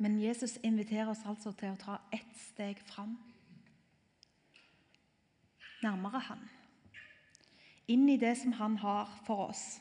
Men 0.00 0.16
Jesus 0.16 0.56
inviterer 0.64 1.10
oss 1.12 1.26
altså 1.28 1.52
til 1.60 1.74
å 1.74 1.80
ta 1.80 1.98
ett 2.16 2.32
steg 2.40 2.80
fram. 2.88 3.18
Nærmere 5.82 6.20
han. 6.28 6.42
Inn 7.90 8.08
i 8.08 8.18
det 8.20 8.36
som 8.38 8.52
han 8.58 8.76
har 8.82 9.08
for 9.26 9.48
oss. 9.48 9.80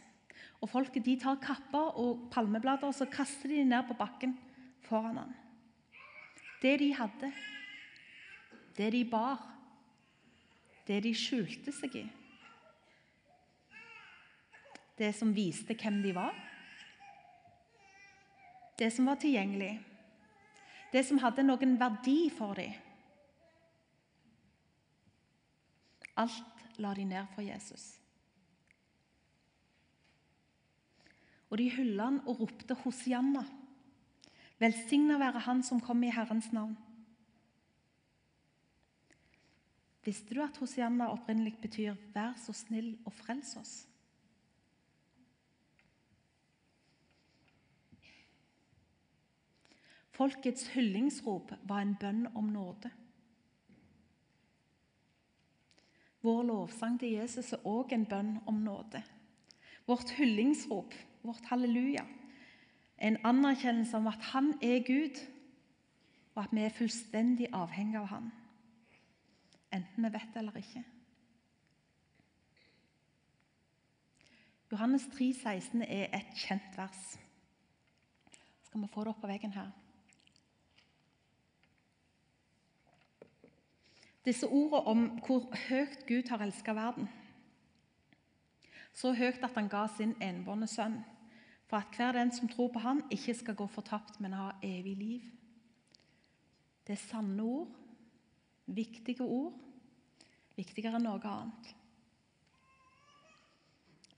Og 0.59 0.69
Folket 0.71 1.05
de 1.05 1.15
tar 1.19 1.39
kapper 1.43 1.99
og 1.99 2.27
palmeblader 2.33 2.89
og 2.89 2.95
så 2.95 3.07
kaster 3.11 3.51
de 3.51 3.63
ned 3.63 3.87
på 3.87 3.97
bakken 3.99 4.35
foran 4.87 5.21
han. 5.21 5.35
Det 6.61 6.79
de 6.79 6.89
hadde, 6.95 7.31
det 8.77 8.91
de 8.91 9.05
bar, 9.07 9.39
det 10.87 11.03
de 11.03 11.13
skjulte 11.15 11.71
seg 11.75 11.95
i. 12.01 12.05
Det 14.99 15.13
som 15.15 15.31
viste 15.35 15.77
hvem 15.79 16.01
de 16.03 16.11
var. 16.15 16.35
Det 18.79 18.91
som 18.91 19.07
var 19.07 19.19
tilgjengelig. 19.19 19.77
Det 20.91 21.05
som 21.05 21.19
hadde 21.23 21.45
noen 21.45 21.77
verdi 21.79 22.29
for 22.35 22.57
dem. 22.59 22.73
Alt 26.19 26.79
la 26.79 26.93
de 26.95 27.05
ned 27.07 27.31
for 27.35 27.45
Jesus. 27.45 27.95
Og 31.49 31.57
de 31.57 31.69
hylla 31.73 32.09
han 32.09 32.19
og 32.27 32.43
ropte 32.43 32.75
Hosianna. 32.83 33.45
Velsigna 34.59 35.17
være 35.17 35.39
Han 35.47 35.63
som 35.63 35.81
kom 35.81 36.03
i 36.03 36.11
Herrens 36.11 36.51
navn. 36.53 36.75
Visste 40.05 40.35
du 40.35 40.41
at 40.43 40.57
Hosianna 40.57 41.09
opprinnelig 41.13 41.57
betyr 41.61 41.95
'vær 42.13 42.33
så 42.45 42.53
snill 42.53 42.97
og 43.05 43.13
frels 43.13 43.55
oss'? 43.55 43.85
Folkets 50.11 50.67
hyllingsrop 50.67 51.51
var 51.63 51.81
en 51.81 51.95
bønn 51.99 52.27
om 52.35 52.43
nåde. 52.43 52.91
Vår 56.21 56.43
lovsang 56.43 56.99
til 56.99 57.15
Jesus 57.15 57.53
er 57.55 57.65
òg 57.67 57.93
en 57.95 58.05
bønn 58.09 58.35
om 58.47 58.59
nåde. 58.63 59.01
Vårt 59.87 60.11
hyllingsrop, 60.17 60.93
vårt 61.23 61.45
halleluja, 61.49 62.03
er 62.97 63.07
en 63.07 63.21
anerkjennelse 63.25 63.97
om 63.97 64.07
at 64.11 64.21
han 64.33 64.53
er 64.61 64.83
Gud, 64.87 65.19
og 66.35 66.43
at 66.43 66.53
vi 66.53 66.63
er 66.63 66.75
fullstendig 66.75 67.47
avhengig 67.55 67.99
av 67.99 68.09
han. 68.11 68.31
Enten 69.73 70.05
vi 70.05 70.11
vet 70.13 70.33
det 70.33 70.41
eller 70.43 70.59
ikke. 70.59 70.83
Johannes 74.71 75.07
3, 75.15 75.33
16 75.33 75.81
er 75.81 76.11
et 76.13 76.35
kjent 76.37 76.77
vers. 76.77 77.17
Skal 78.67 78.81
vi 78.81 78.91
få 78.93 79.03
det 79.03 79.15
opp 79.15 79.23
på 79.23 79.31
veggen 79.31 79.55
her? 79.55 79.71
Disse 84.25 84.47
ordene 84.47 84.83
om 84.91 85.05
hvor 85.25 85.47
høyt 85.69 86.03
Gud 86.07 86.29
har 86.29 86.43
elsket 86.43 86.75
verden. 86.75 87.09
Så 88.93 89.13
høyt 89.15 89.43
at 89.45 89.55
han 89.55 89.69
ga 89.71 89.85
sin 89.95 90.15
enbårne 90.21 90.67
sønn, 90.67 90.99
for 91.69 91.79
at 91.79 91.95
hver 91.95 92.17
den 92.17 92.31
som 92.33 92.49
tror 92.49 92.71
på 92.73 92.81
han 92.83 93.03
ikke 93.13 93.35
skal 93.37 93.55
gå 93.55 93.67
fortapt, 93.69 94.19
men 94.19 94.35
ha 94.35 94.51
evig 94.65 94.95
liv. 94.97 95.27
Det 96.87 96.95
er 96.97 97.03
sanne 97.03 97.43
ord, 97.45 97.75
viktige 98.65 99.23
ord, 99.23 99.53
viktigere 100.57 100.97
enn 100.97 101.05
noe 101.05 101.21
annet. 101.29 101.75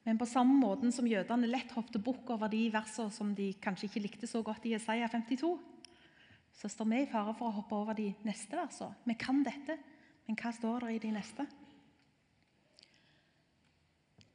Men 0.07 0.17
på 0.17 0.25
samme 0.25 0.55
måte 0.57 0.89
som 0.95 1.05
jødene 1.05 1.49
lett 1.49 1.75
hoppet 1.75 2.01
bukk 2.01 2.31
over 2.33 2.49
de 2.49 2.63
versene 2.73 3.13
som 3.13 3.35
de 3.37 3.51
kanskje 3.61 3.89
ikke 3.89 4.01
likte 4.07 4.29
så 4.29 4.41
godt 4.41 4.65
i 4.65 4.73
Jesaja 4.73 5.11
52, 5.11 5.51
så 6.57 6.69
står 6.71 6.89
vi 6.89 7.01
i 7.03 7.09
fare 7.09 7.35
for 7.37 7.49
å 7.49 7.57
hoppe 7.59 7.77
over 7.77 7.97
de 7.97 8.07
neste 8.25 8.57
versene. 8.57 8.97
Vi 9.05 9.17
kan 9.19 9.43
dette, 9.45 9.77
men 10.31 10.39
hva 10.39 10.53
står 10.55 10.85
det 10.85 10.93
i 10.95 10.99
de 11.03 11.09
neste? 11.11 11.43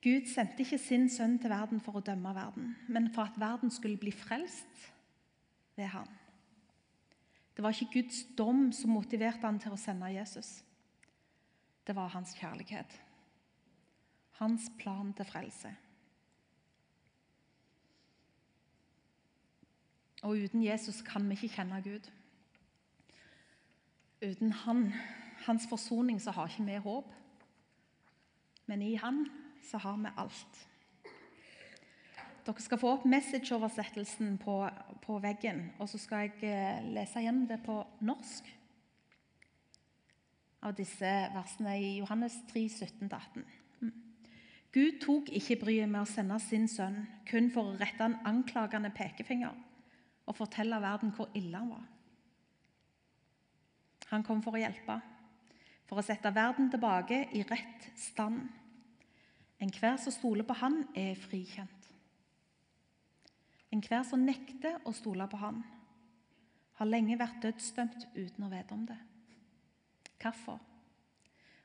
Gud 0.04 0.26
sendte 0.28 0.60
ikke 0.60 0.76
sin 0.76 1.06
sønn 1.08 1.38
til 1.40 1.48
verden 1.48 1.80
for 1.80 1.96
å 1.96 2.02
dømme 2.04 2.34
verden, 2.36 2.74
men 2.92 3.08
for 3.14 3.24
at 3.24 3.38
verden 3.40 3.72
skulle 3.72 3.96
bli 3.96 4.12
frelst 4.12 4.84
ved 5.78 5.88
ham. 5.94 6.10
Det 7.56 7.64
var 7.64 7.72
ikke 7.72 8.02
Guds 8.02 8.20
dom 8.36 8.68
som 8.76 8.92
motiverte 8.92 9.48
han 9.48 9.56
til 9.62 9.72
å 9.72 9.80
sende 9.80 10.12
Jesus. 10.12 10.58
Det 11.88 11.96
var 11.96 12.12
hans 12.12 12.36
kjærlighet. 12.36 12.92
Hans 14.36 14.68
plan 14.76 15.16
til 15.16 15.32
frelse. 15.32 15.72
Og 20.28 20.44
uten 20.44 20.68
Jesus 20.68 21.00
kan 21.08 21.24
vi 21.24 21.40
ikke 21.40 21.54
kjenne 21.56 21.80
Gud. 21.88 22.10
Uten 24.20 24.52
Han 24.66 24.90
hans 25.46 25.66
forsoning 25.70 26.20
så 26.22 26.34
har 26.34 26.50
ikke 26.50 26.66
vi 26.66 26.78
håp. 26.82 27.12
Men 28.66 28.82
i 28.82 28.94
Han 28.94 29.26
så 29.62 29.78
har 29.78 29.96
vi 29.96 30.10
alt. 30.18 30.66
Dere 32.46 32.62
skal 32.62 32.78
få 32.78 32.92
opp 32.94 33.06
message-oversettelsen 33.10 34.36
på, 34.38 34.60
på, 35.02 35.18
veggen, 35.18 35.64
og 35.82 35.88
så 35.90 35.98
skal 35.98 36.28
jeg 36.28 36.46
eh, 36.46 36.84
lese 36.94 37.22
gjennom 37.24 37.48
det 37.50 37.58
på 37.64 37.80
norsk. 38.06 38.52
Av 40.62 40.74
disse 40.78 41.10
versene 41.34 41.74
i 41.82 41.88
Johannes 41.98 42.36
3, 42.52 42.62
17-18. 42.70 43.42
Mm. 43.82 43.90
Gud 44.74 45.00
tok 45.02 45.32
ikke 45.34 45.58
bryet 45.64 45.90
med 45.90 46.04
å 46.04 46.10
sende 46.10 46.38
sin 46.42 46.70
sønn 46.70 47.02
kun 47.26 47.50
for 47.54 47.72
å 47.72 47.80
rette 47.80 48.06
en 48.06 48.18
anklagende 48.26 48.92
pekefinger 48.94 49.58
og 50.26 50.38
fortelle 50.38 50.78
verden 50.82 51.12
hvor 51.18 51.34
ille 51.38 51.58
han 51.58 51.74
var. 51.74 51.84
Han 54.14 54.22
kom 54.26 54.38
for 54.42 54.54
å 54.54 54.62
hjelpe 54.62 55.00
for 55.86 56.00
å 56.00 56.04
sette 56.04 56.32
verden 56.34 56.70
tilbake 56.70 57.22
i 57.36 57.44
rett 57.46 57.90
stand. 57.98 58.42
Enhver 59.62 59.96
som 60.02 60.12
stoler 60.12 60.44
på 60.44 60.56
Han, 60.60 60.82
er 60.94 61.14
frikjent. 61.16 61.90
Enhver 63.72 64.04
som 64.06 64.24
nekter 64.24 64.80
å 64.84 64.92
stole 64.94 65.26
på 65.30 65.40
Han, 65.40 65.62
har 66.76 66.90
lenge 66.90 67.16
vært 67.18 67.40
dødsdømt 67.42 68.08
uten 68.14 68.44
å 68.44 68.50
vite 68.52 68.74
om 68.74 68.84
det. 68.88 68.98
Hvorfor? 70.20 70.60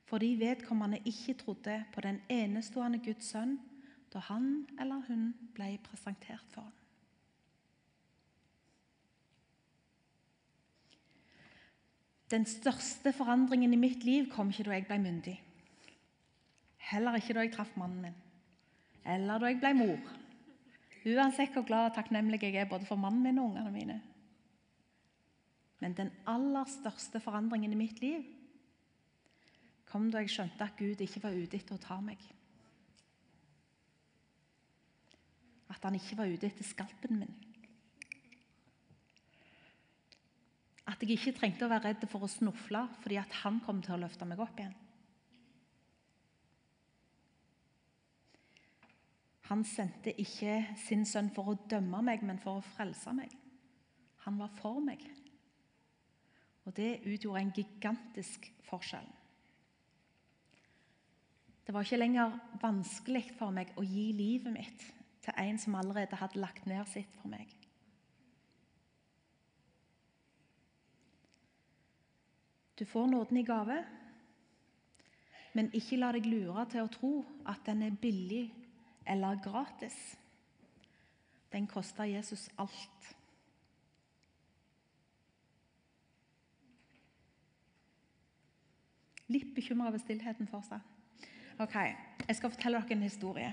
Fordi 0.08 0.34
vedkommende 0.40 1.02
ikke 1.08 1.38
trodde 1.40 1.78
på 1.94 2.04
den 2.04 2.22
enestående 2.30 3.00
Guds 3.04 3.32
sønn 3.32 3.58
da 4.12 4.20
han 4.28 4.66
eller 4.80 5.06
hun 5.08 5.30
ble 5.56 5.78
presentert 5.86 6.48
for 6.52 6.68
ham. 6.68 6.81
Den 12.32 12.46
største 12.48 13.12
forandringen 13.14 13.74
i 13.74 13.80
mitt 13.80 14.06
liv 14.08 14.30
kom 14.32 14.50
ikke 14.50 14.70
da 14.70 14.78
jeg 14.78 14.88
ble 14.88 14.98
myndig. 15.04 15.36
Heller 16.92 17.18
ikke 17.20 17.36
da 17.36 17.44
jeg 17.46 17.54
traff 17.54 17.76
mannen 17.80 18.08
min, 18.08 18.18
eller 19.06 19.40
da 19.42 19.52
jeg 19.52 19.60
ble 19.62 19.74
mor, 19.78 20.12
Uansett 21.02 21.56
hvor 21.56 21.66
glad 21.66 21.90
og 21.90 21.96
takknemlig 21.96 22.44
jeg 22.44 22.60
er 22.62 22.70
både 22.70 22.86
for 22.86 23.00
mannen 23.00 23.24
min 23.26 23.40
og 23.42 23.50
ungene 23.50 23.72
mine. 23.74 23.98
Men 25.82 25.96
den 25.98 26.12
aller 26.30 26.68
største 26.70 27.20
forandringen 27.20 27.74
i 27.74 27.80
mitt 27.80 28.02
liv 28.04 28.28
kom 29.90 30.12
da 30.14 30.22
jeg 30.22 30.30
skjønte 30.32 30.64
at 30.64 30.78
Gud 30.78 31.02
ikke 31.02 31.24
var 31.24 31.34
ute 31.34 31.58
etter 31.58 31.76
å 31.76 31.82
ta 31.82 31.98
meg. 32.06 32.22
At 35.74 35.82
han 35.88 35.98
ikke 35.98 36.20
var 36.20 36.30
ute 36.30 36.48
etter 36.52 36.68
skalpen 36.68 37.18
min. 37.24 37.34
At 40.92 41.02
jeg 41.02 41.16
ikke 41.16 41.38
trengte 41.38 41.66
å 41.66 41.72
være 41.72 41.92
redd 41.92 42.08
for 42.12 42.26
å 42.26 42.32
snufle 42.32 42.84
fordi 43.02 43.20
at 43.22 43.42
han 43.46 43.62
kom 43.66 43.80
til 43.84 43.96
å 43.96 44.02
løfte 44.04 44.28
meg 44.28 44.42
opp 44.44 44.60
igjen. 44.60 44.76
Han 49.52 49.66
sendte 49.68 50.14
ikke 50.22 50.62
sin 50.80 51.04
sønn 51.08 51.32
for 51.36 51.52
å 51.52 51.58
dømme 51.72 52.00
meg, 52.08 52.22
men 52.24 52.38
for 52.40 52.60
å 52.60 52.68
frelse 52.76 53.12
meg. 53.16 53.34
Han 54.24 54.38
var 54.40 54.52
for 54.62 54.80
meg. 54.84 55.04
Og 56.64 56.76
det 56.78 57.02
utgjorde 57.04 57.42
en 57.42 57.52
gigantisk 57.58 58.48
forskjell. 58.70 59.10
Det 61.66 61.76
var 61.76 61.84
ikke 61.84 62.00
lenger 62.00 62.38
vanskelig 62.62 63.26
for 63.38 63.52
meg 63.56 63.74
å 63.76 63.84
gi 63.84 64.12
livet 64.16 64.56
mitt 64.56 64.86
til 65.22 65.36
en 65.44 65.60
som 65.62 65.76
allerede 65.78 66.20
hadde 66.20 66.40
lagt 66.42 66.66
ned 66.70 66.88
sitt 66.90 67.12
for 67.20 67.32
meg. 67.32 67.52
Du 72.82 72.86
får 72.86 73.08
nåden 73.08 73.38
i 73.38 73.44
gave, 73.44 73.84
men 75.54 75.68
ikke 75.78 76.00
la 76.02 76.08
deg 76.16 76.26
lure 76.26 76.64
til 76.66 76.82
å 76.82 76.90
tro 76.90 77.10
at 77.46 77.60
den 77.68 77.84
er 77.86 77.98
billig 78.02 78.48
eller 79.06 79.38
gratis. 79.44 79.98
Den 81.54 81.68
kosta 81.70 82.08
Jesus 82.10 82.48
alt. 82.58 83.10
Litt 89.30 89.52
bekymra 89.54 89.92
over 89.92 90.02
stillheten 90.02 90.50
fortsatt. 90.50 90.82
Ok, 91.62 91.76
Jeg 92.28 92.36
skal 92.36 92.52
fortelle 92.56 92.82
dere 92.82 92.98
en 92.98 93.04
historie. 93.06 93.52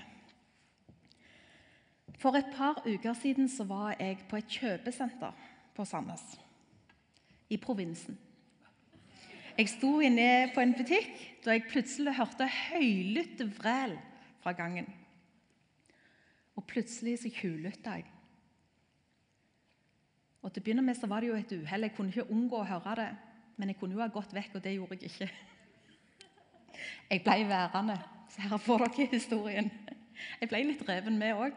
For 2.17 2.33
et 2.33 2.49
par 2.57 2.81
uker 2.87 3.13
siden 3.13 3.49
så 3.49 3.67
var 3.69 3.93
jeg 3.99 4.25
på 4.29 4.41
et 4.41 4.49
kjøpesenter 4.57 5.37
på 5.75 5.85
Sandnes. 5.85 6.25
I 7.49 7.57
provinsen. 7.57 8.17
Jeg 9.59 9.67
sto 9.73 9.97
inne 9.99 10.47
på 10.55 10.61
en 10.63 10.71
butikk 10.71 11.09
da 11.43 11.51
jeg 11.51 11.65
plutselig 11.67 12.13
hørte 12.15 12.45
høylytte 12.47 13.43
vræl 13.57 13.97
fra 14.39 14.53
gangen. 14.55 14.87
Og 16.55 16.63
plutselig 16.67 17.17
så 17.19 17.31
tjuvlytta 17.33 17.97
jeg. 17.97 18.05
Og 20.39 20.53
Til 20.53 20.61
å 20.61 20.63
begynne 20.63 20.85
med 20.87 20.95
så 20.95 21.09
var 21.11 21.19
det 21.19 21.33
jo 21.33 21.35
et 21.35 21.51
uhell. 21.51 21.89
Jeg 21.89 21.95
kunne 21.97 22.13
ikke 22.13 22.31
unngå 22.31 22.61
å 22.61 22.69
høre 22.69 22.95
det. 23.01 23.09
Men 23.59 23.73
jeg 23.73 23.81
kunne 23.81 23.97
jo 23.97 24.03
ha 24.05 24.07
gått 24.07 24.31
vekk, 24.31 24.55
og 24.55 24.63
det 24.63 24.77
gjorde 24.77 24.95
jeg 24.95 25.11
ikke. 25.11 25.29
Jeg 27.11 27.23
ble 27.25 27.37
værende. 27.49 27.97
Så 28.31 28.45
her 28.45 28.57
får 28.63 28.85
dere 28.85 29.11
historien. 29.11 29.71
Jeg 30.39 30.47
ble 30.51 30.63
litt 30.69 30.87
reven 30.87 31.19
med 31.19 31.35
òg. 31.35 31.55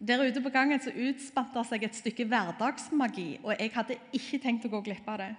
Der 0.00 0.24
ute 0.24 0.40
på 0.40 0.50
gangen 0.54 0.80
så 0.80 0.94
utspant 0.96 1.52
det 1.52 1.68
seg 1.68 1.84
et 1.84 1.98
stykke 1.98 2.24
hverdagsmagi, 2.30 3.42
og 3.44 3.52
jeg 3.52 3.70
hadde 3.74 3.98
ikke 4.16 4.40
tenkt 4.42 4.64
å 4.66 4.72
gå 4.72 4.80
glipp 4.88 5.10
av 5.12 5.20
det. 5.20 5.32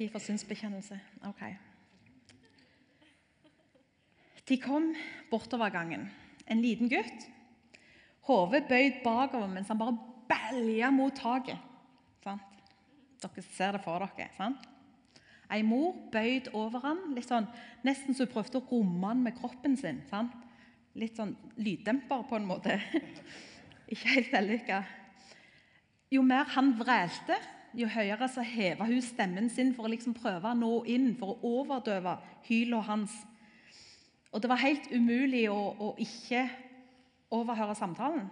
Tid 0.00 0.08
for 0.08 0.22
synsbekjennelse. 0.24 0.96
Ok. 1.28 1.42
De 4.48 4.56
kom 4.56 4.94
bortover 5.28 5.68
gangen. 5.68 6.06
En 6.48 6.62
liten 6.64 6.88
gutt. 6.88 7.26
Hodet 8.24 8.64
bøyd 8.70 9.02
bakover 9.04 9.50
mens 9.52 9.68
han 9.68 9.76
bare 9.76 9.98
balja 10.30 10.88
mot 10.90 11.12
taket. 11.12 11.60
Sant? 12.24 12.64
Dere 13.20 13.44
ser 13.44 13.76
det 13.76 13.82
for 13.84 14.00
dere. 14.00 14.30
sant? 14.38 14.64
Ei 15.52 15.60
mor 15.68 15.92
bøyd 16.14 16.48
over 16.56 16.80
han, 16.80 17.04
litt 17.12 17.28
sånn, 17.28 17.50
nesten 17.84 18.16
så 18.16 18.24
hun 18.24 18.32
prøvde 18.32 18.62
å 18.62 18.66
romme 18.72 19.12
han 19.12 19.20
med 19.20 19.36
kroppen 19.36 19.76
sin. 19.76 20.00
Sant? 20.08 20.32
Litt 20.96 21.20
sånn 21.20 21.36
lyddemper, 21.60 22.24
på 22.24 22.40
en 22.40 22.48
måte. 22.48 22.80
Ikke 23.92 24.16
helt 24.16 24.32
vellykka. 24.32 24.80
Jo 26.08 26.24
mer 26.24 26.48
han 26.56 26.72
vrælte, 26.80 27.36
jo 27.76 27.88
høyere 27.90 28.28
så 28.30 28.42
heva 28.44 28.86
hun 28.88 29.02
stemmen 29.04 29.50
sin 29.52 29.74
for 29.76 29.86
å 29.86 29.92
liksom 29.92 30.14
prøve 30.16 30.50
å 30.50 30.58
nå 30.58 30.72
inn, 30.90 31.12
for 31.18 31.34
å 31.36 31.52
overdøve 31.60 32.16
hyla 32.48 32.80
hans. 32.88 33.14
Og 34.30 34.42
det 34.42 34.50
var 34.50 34.62
helt 34.62 34.90
umulig 34.94 35.46
å, 35.50 35.58
å 35.74 35.92
ikke 36.00 36.46
overhøre 37.34 37.76
samtalen. 37.78 38.28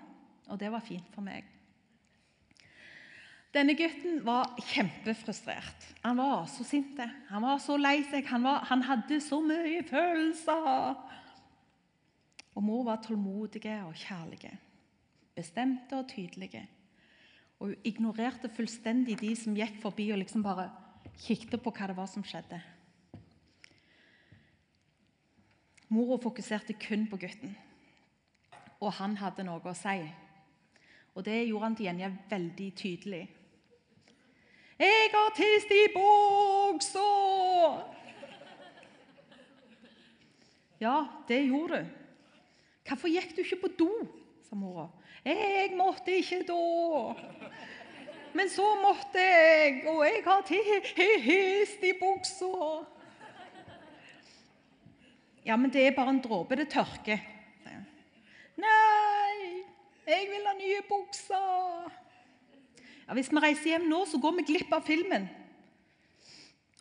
Og 0.48 0.58
det 0.60 0.70
var 0.72 0.84
fint 0.84 1.08
for 1.14 1.24
meg. 1.26 1.46
Denne 3.54 3.74
gutten 3.74 4.20
var 4.26 4.52
kjempefrustrert. 4.60 5.86
Han 6.04 6.18
var 6.20 6.46
så 6.52 6.64
sint. 6.68 7.00
Han 7.30 7.42
var 7.46 7.60
så 7.64 7.78
lei 7.80 8.02
seg. 8.10 8.26
Han, 8.28 8.44
var, 8.44 8.66
han 8.68 8.84
hadde 8.84 9.20
så 9.24 9.40
mye 9.42 9.82
følelser. 9.88 10.98
Og 12.58 12.64
mor 12.64 12.84
var 12.88 13.00
tålmodige 13.04 13.76
og 13.86 13.94
kjærlige, 13.96 14.50
bestemte 15.36 16.00
og 16.00 16.08
tydelige. 16.10 16.64
Og 17.58 17.72
hun 17.72 17.86
ignorerte 17.86 18.50
fullstendig 18.54 19.18
de 19.20 19.32
som 19.36 19.56
gikk 19.56 19.80
forbi 19.82 20.10
og 20.14 20.20
liksom 20.22 20.44
bare 20.46 20.68
kikket 21.18 21.62
på 21.62 21.72
hva 21.74 21.88
det 21.90 21.96
var 21.98 22.10
som 22.10 22.26
skjedde. 22.26 22.60
Mora 25.88 26.18
fokuserte 26.20 26.76
kun 26.76 27.06
på 27.08 27.16
gutten, 27.16 27.54
og 28.78 28.92
han 29.00 29.16
hadde 29.16 29.46
noe 29.48 29.64
å 29.64 29.74
si. 29.74 30.04
Og 31.16 31.24
det 31.26 31.48
gjorde 31.48 31.64
han 31.64 31.76
til 31.78 31.88
gjengjeld 31.88 32.18
veldig 32.30 32.70
tydelig. 32.76 33.24
'Jeg 34.78 35.10
har 35.10 35.32
tist 35.34 35.70
i 35.74 35.86
buksa!' 35.90 37.02
Ja, 40.80 41.08
det 41.26 41.40
gjorde 41.48 41.80
du. 41.82 41.88
Hvorfor 42.86 43.10
gikk 43.10 43.34
du 43.34 43.42
ikke 43.42 43.64
på 43.64 43.70
do? 43.78 43.90
sa 44.46 44.54
mora. 44.54 44.86
Jeg 45.24 45.72
måtte 45.76 46.14
ikke 46.18 46.42
da. 46.48 47.14
Men 48.36 48.50
så 48.52 48.66
måtte 48.82 49.18
jeg, 49.18 49.82
og 49.88 50.04
jeg 50.06 50.22
har 50.24 51.20
hist 51.24 51.82
i 51.82 51.92
buksa. 51.98 52.84
Ja, 55.46 55.56
men 55.56 55.72
det 55.72 55.86
er 55.86 55.96
bare 55.96 56.10
en 56.10 56.22
dråpe. 56.22 56.56
Det 56.56 56.68
tørker. 56.68 57.18
Nei, 58.58 59.64
jeg 60.06 60.28
vil 60.30 60.46
ha 60.46 60.54
nye 60.58 60.82
bukser. 60.88 61.90
Ja, 63.08 63.14
hvis 63.16 63.30
vi 63.32 63.40
reiser 63.40 63.70
hjem 63.72 63.86
nå, 63.88 64.02
så 64.06 64.20
går 64.20 64.34
vi 64.38 64.48
glipp 64.52 64.72
av 64.76 64.84
filmen. 64.84 65.28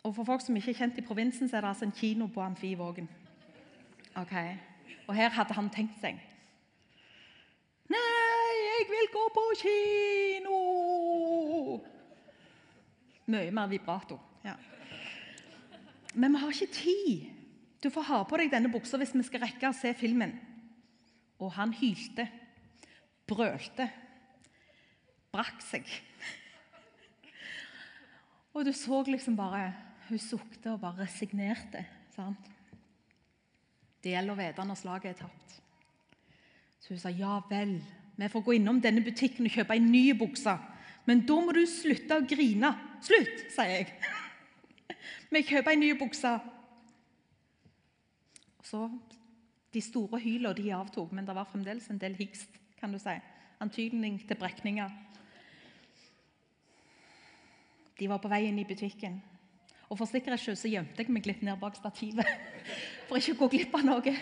Og 0.04 0.14
For 0.14 0.24
folk 0.24 0.44
som 0.44 0.56
ikke 0.56 0.74
er 0.74 0.80
kjent 0.82 0.98
i 1.00 1.04
provinsen, 1.06 1.48
så 1.48 1.56
er 1.56 1.64
det 1.64 1.70
altså 1.72 1.88
en 1.88 1.96
kino 1.96 2.28
på 2.32 2.40
Amfi 2.40 2.74
Vågen. 2.74 3.08
Okay. 4.16 4.56
Og 5.06 5.14
her 5.14 5.32
hadde 5.32 5.56
han 5.56 5.70
tenkt 5.72 5.96
seg. 6.02 6.20
Nei, 7.88 8.27
jeg 8.78 8.88
vil 8.90 9.08
gå 9.12 9.24
på 9.34 9.44
kino! 9.62 10.58
Mye 13.28 13.52
mer 13.52 13.68
vibrato. 13.68 14.18
Ja. 14.44 14.54
Men 16.14 16.32
vi 16.32 16.42
har 16.42 16.54
ikke 16.54 16.72
tid. 16.72 17.26
Du 17.82 17.90
får 17.94 18.08
ha 18.08 18.20
på 18.26 18.38
deg 18.40 18.52
denne 18.52 18.70
buksa 18.72 18.98
hvis 18.98 19.14
vi 19.14 19.24
skal 19.26 19.44
rekke 19.44 19.70
å 19.70 19.76
se 19.76 19.92
filmen. 19.98 20.32
Og 21.38 21.52
han 21.54 21.74
hylte, 21.76 22.26
brølte, 23.28 23.86
brakk 25.34 25.60
seg. 25.62 25.86
Og 28.56 28.64
du 28.66 28.72
så 28.74 29.04
liksom 29.06 29.36
bare 29.38 29.68
Hun 30.08 30.18
sukte 30.18 30.70
og 30.72 30.80
bare 30.80 31.04
resignerte. 31.04 31.82
sant? 32.14 32.46
Det 34.00 34.14
gjelder 34.14 34.32
å 34.32 34.38
vite 34.38 34.64
når 34.64 34.78
slaget 34.80 35.10
er 35.10 35.18
tapt. 35.18 35.56
Så 36.80 36.94
hun 36.94 37.00
sa 37.02 37.10
ja 37.12 37.34
vel, 37.50 37.74
vi 38.18 38.28
får 38.28 38.42
gå 38.42 38.52
innom 38.56 38.80
denne 38.82 39.04
butikken 39.06 39.46
og 39.46 39.54
kjøpe 39.54 39.76
en 39.78 39.92
ny 39.92 40.10
bukse. 40.18 40.54
Men 41.06 41.22
da 41.26 41.36
må 41.40 41.54
du 41.54 41.62
slutte 41.70 42.18
å 42.18 42.24
grine. 42.26 42.72
Slutt, 43.04 43.44
sier 43.54 43.70
jeg. 43.76 43.92
Vi 45.32 45.42
kjøper 45.46 45.72
en 45.72 45.80
ny 45.84 45.92
bukse. 46.00 46.32
Så 48.66 48.88
De 49.72 49.80
store 49.84 50.18
hylene 50.20 50.56
de 50.56 50.70
avtok, 50.72 51.12
men 51.12 51.26
det 51.28 51.34
var 51.36 51.46
fremdeles 51.46 51.90
en 51.92 52.00
del 52.00 52.16
hikst. 52.18 52.48
kan 52.80 52.92
du 52.92 52.98
si. 52.98 53.14
Antydning 53.60 54.18
til 54.26 54.36
brekninger. 54.36 54.90
De 57.98 58.08
var 58.08 58.18
på 58.22 58.30
vei 58.30 58.46
inn 58.48 58.58
i 58.58 58.64
butikken. 58.64 59.20
Og 59.88 59.98
For 59.98 60.06
sikkerhets 60.06 60.42
skyld 60.42 60.58
så 60.60 60.70
gjemte 60.70 61.02
jeg 61.02 61.12
meg 61.12 61.26
litt 61.26 61.42
ned 61.42 61.58
bak 61.60 61.76
stativet 61.76 62.26
for 63.08 63.16
ikke 63.16 63.36
å 63.36 63.40
gå 63.42 63.48
glipp 63.56 63.74
av 63.78 63.86
noe. 63.88 64.14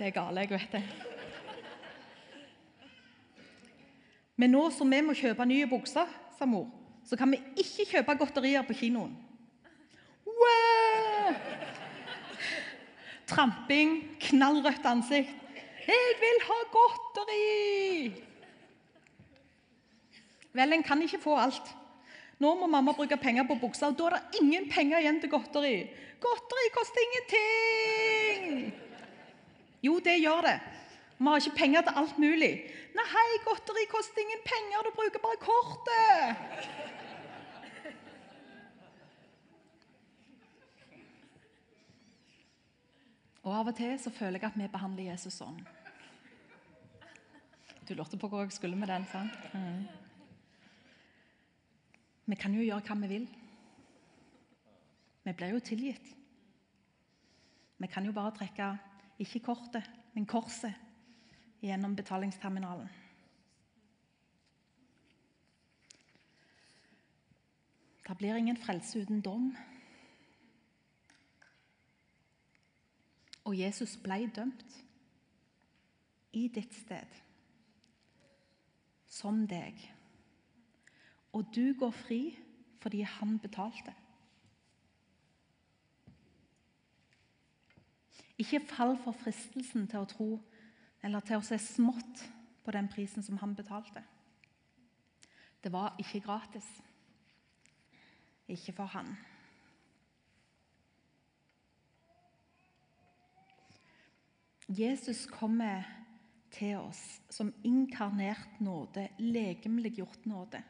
Det 0.00 0.06
er 0.08 0.16
gale, 0.16 0.40
jeg 0.40 0.48
vet 0.48 0.72
det. 0.72 0.82
Men 4.40 4.54
nå 4.56 4.62
som 4.72 4.88
vi 4.88 5.02
må 5.04 5.12
kjøpe 5.12 5.44
nye 5.44 5.66
bukser, 5.68 6.08
sa 6.38 6.48
mor, 6.48 6.70
så 7.04 7.18
kan 7.20 7.28
vi 7.28 7.42
ikke 7.60 7.84
kjøpe 7.90 8.16
godterier 8.22 8.64
på 8.64 8.78
kinoen. 8.80 9.12
Wow! 10.24 11.36
tramping, 13.28 14.18
knallrødt 14.20 14.86
ansikt. 14.86 15.36
'Jeg 15.86 16.16
vil 16.22 16.42
ha 16.48 16.58
godteri!' 16.76 18.24
Vel, 20.52 20.72
en 20.72 20.82
kan 20.82 21.02
ikke 21.02 21.20
få 21.20 21.36
alt. 21.36 21.76
Nå 22.38 22.54
må 22.54 22.66
mamma 22.66 22.92
bruke 22.92 23.16
penger 23.16 23.44
på 23.46 23.58
buksa, 23.60 23.86
og 23.86 23.98
da 23.98 24.04
er 24.04 24.16
det 24.16 24.40
ingen 24.40 24.70
penger 24.70 24.98
igjen 24.98 25.20
til 25.20 25.30
godteri. 25.30 25.90
Godteri 26.20 26.70
koster 26.74 27.00
ingenting! 27.06 28.89
Jo, 29.82 29.98
det 30.04 30.18
gjør 30.20 30.44
det. 30.44 30.58
Vi 31.20 31.26
har 31.28 31.36
ikke 31.40 31.56
penger 31.56 31.82
til 31.84 31.98
alt 32.00 32.18
mulig. 32.18 32.52
Nei, 32.96 33.26
godteri 33.44 33.84
koster 33.90 34.22
ingen 34.22 34.40
penger, 34.44 34.86
du 34.86 34.90
bruker 34.96 35.20
bare 35.20 35.40
kortet! 35.40 36.36
Og 43.40 43.54
Av 43.56 43.68
og 43.72 43.76
til 43.76 43.96
så 44.00 44.12
føler 44.12 44.36
jeg 44.36 44.50
at 44.50 44.58
vi 44.60 44.68
behandler 44.72 45.10
Jesus 45.10 45.38
sånn. 45.40 45.60
Du 47.88 47.94
lurte 47.96 48.18
på 48.20 48.28
hvor 48.30 48.44
jeg 48.44 48.52
skulle 48.54 48.76
med 48.78 48.88
den, 48.92 49.06
sant? 49.10 49.32
Mm. 49.56 49.88
Vi 52.30 52.36
kan 52.38 52.52
jo 52.54 52.62
gjøre 52.62 52.84
hva 52.86 52.96
vi 53.00 53.08
vil. 53.10 53.24
Vi 55.24 55.32
blir 55.34 55.56
jo 55.56 55.64
tilgitt. 55.64 56.12
Vi 57.80 57.88
kan 57.90 58.06
jo 58.06 58.12
bare 58.14 58.36
trekke 58.36 58.68
ikke 59.20 59.42
kortet, 59.44 59.86
men 60.14 60.26
korset 60.26 60.74
gjennom 61.60 61.96
betalingsterminalen. 61.96 62.88
Det 68.10 68.16
blir 68.18 68.34
ingen 68.34 68.56
frelse 68.58 69.04
uten 69.04 69.20
dom. 69.22 69.52
Og 73.44 73.54
Jesus 73.58 73.94
ble 74.02 74.24
dømt 74.34 74.80
i 76.34 76.48
ditt 76.50 76.74
sted, 76.74 77.06
som 79.06 79.44
deg. 79.46 79.78
Og 81.32 81.54
du 81.54 81.70
går 81.78 81.94
fri 81.94 82.20
fordi 82.82 83.04
han 83.06 83.38
betalte. 83.38 83.94
Ikke 88.40 88.62
fall 88.64 88.94
for 89.04 89.12
fristelsen 89.12 89.84
til 89.90 90.00
å 90.00 90.08
tro 90.08 90.28
eller 91.04 91.24
til 91.24 91.40
å 91.40 91.44
se 91.44 91.58
smått 91.60 92.22
på 92.64 92.72
den 92.72 92.88
prisen 92.88 93.24
som 93.24 93.40
han 93.42 93.52
betalte. 93.56 94.02
Det 95.60 95.72
var 95.72 95.98
ikke 96.00 96.22
gratis. 96.24 96.68
Ikke 98.48 98.72
for 98.72 98.88
han. 98.96 99.12
Jesus 104.70 105.26
kommer 105.26 105.84
til 106.54 106.76
oss 106.78 107.02
som 107.30 107.50
inkarnert 107.66 108.60
nåde, 108.62 109.08
legemliggjort 109.18 110.26
nåde, 110.30 110.62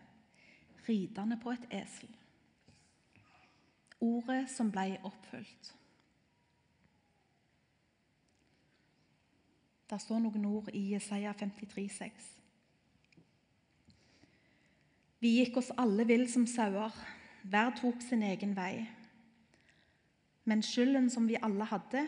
ridende 0.88 1.37
på 1.42 1.52
et 1.52 1.66
esel. 1.83 2.09
Ordet 4.00 4.46
som 4.50 4.72
ble 4.72 4.96
oppfylt. 5.04 5.74
Det 9.90 9.98
står 9.98 10.20
noen 10.22 10.44
ord 10.46 10.68
i 10.70 10.92
Jesaja 10.92 11.33
53, 11.35 11.88
6. 11.90 12.26
Vi 15.20 15.33
gikk 15.40 15.59
oss 15.59 15.72
alle 15.83 16.07
vill 16.07 16.29
som 16.31 16.46
sauer, 16.46 16.94
hver 17.42 17.74
tok 17.81 17.98
sin 18.05 18.22
egen 18.22 18.55
vei. 18.55 18.87
Men 20.46 20.62
skylden 20.62 21.11
som 21.11 21.26
vi 21.26 21.40
alle 21.42 21.66
hadde, 21.66 22.07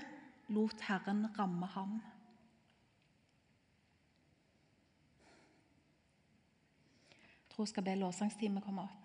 lot 0.55 0.87
Herren 0.87 1.27
ramme 1.39 1.67
ham. 1.75 1.99
Jeg 7.11 7.57
tror 7.57 7.67
jeg 7.67 7.75
skal 7.75 7.85
be 7.91 7.99
lovsangsteamet 8.01 8.65
komme 8.65 8.87
opp. 8.87 9.02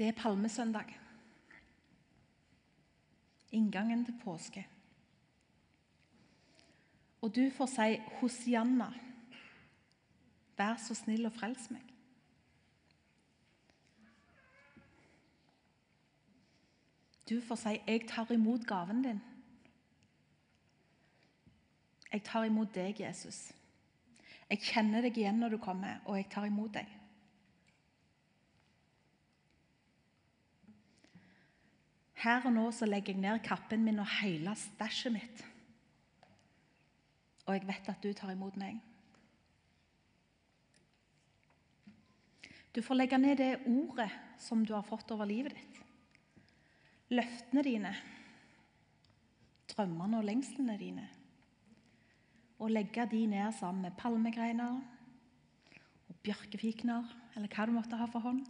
Det 0.00 0.08
er 0.08 0.12
palmesøndag. 0.12 0.98
Inngangen 3.52 4.04
til 4.04 4.14
påske. 4.24 4.66
Og 7.20 7.34
du 7.36 7.50
får 7.56 7.66
si 7.66 7.96
'Hosianna'. 7.96 8.94
Vær 10.56 10.76
så 10.76 10.94
snill 10.94 11.26
og 11.26 11.32
frels 11.32 11.70
meg. 11.70 11.82
Du 17.30 17.40
får 17.40 17.54
si 17.54 17.68
'Jeg 17.68 18.08
tar 18.08 18.32
imot 18.32 18.66
gaven 18.66 19.04
din'. 19.04 19.20
Jeg 22.12 22.24
tar 22.24 22.44
imot 22.44 22.74
deg, 22.74 23.00
Jesus. 23.00 23.52
Jeg 24.50 24.58
kjenner 24.58 25.00
deg 25.00 25.18
igjen 25.18 25.34
når 25.34 25.48
du 25.48 25.58
kommer, 25.58 26.00
og 26.04 26.16
jeg 26.16 26.30
tar 26.30 26.44
imot 26.44 26.74
deg. 26.74 26.99
Her 32.20 32.44
og 32.44 32.52
nå 32.52 32.66
så 32.76 32.88
legger 32.88 33.14
jeg 33.14 33.22
ned 33.22 33.40
kappen 33.44 33.84
min 33.84 34.02
og 34.02 34.08
hele 34.20 34.52
stæsjet 34.58 35.14
mitt. 35.14 35.44
Og 37.46 37.56
jeg 37.56 37.66
vet 37.68 37.88
at 37.88 38.02
du 38.04 38.12
tar 38.12 38.34
imot 38.34 38.58
meg. 38.60 38.76
Du 42.70 42.82
får 42.86 43.00
legge 43.00 43.18
ned 43.18 43.40
det 43.40 43.54
ordet 43.66 44.10
som 44.38 44.62
du 44.66 44.74
har 44.76 44.86
fått 44.86 45.10
over 45.10 45.26
livet 45.26 45.56
ditt. 45.56 45.80
Løftene 47.10 47.64
dine, 47.66 47.90
drømmene 49.72 50.20
og 50.20 50.28
lengslene 50.28 50.76
dine. 50.78 51.08
Og 52.60 52.70
legge 52.70 53.08
de 53.10 53.24
ned 53.26 53.56
sammen 53.58 53.88
med 53.88 53.96
palmegreiner 53.98 54.78
og 56.10 56.22
bjørkefikner, 56.22 57.08
eller 57.34 57.50
hva 57.50 57.66
du 57.66 57.74
måtte 57.74 57.98
ha 57.98 58.06
for 58.10 58.22
hånd. 58.22 58.44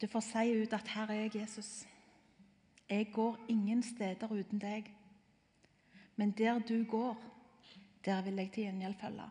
Du 0.00 0.06
får 0.06 0.20
si 0.20 0.62
ut 0.62 0.72
at 0.72 0.88
'Her 0.88 1.06
er 1.06 1.14
jeg, 1.14 1.36
Jesus'. 1.36 1.86
Jeg 2.90 3.12
går 3.12 3.36
ingen 3.48 3.82
steder 3.82 4.32
uten 4.32 4.58
deg. 4.58 4.94
Men 6.16 6.30
der 6.30 6.58
du 6.58 6.84
går, 6.84 7.22
der 8.04 8.22
vil 8.22 8.34
jeg 8.34 8.50
til 8.52 8.62
gjengjeld 8.62 8.94
følge. 9.00 9.30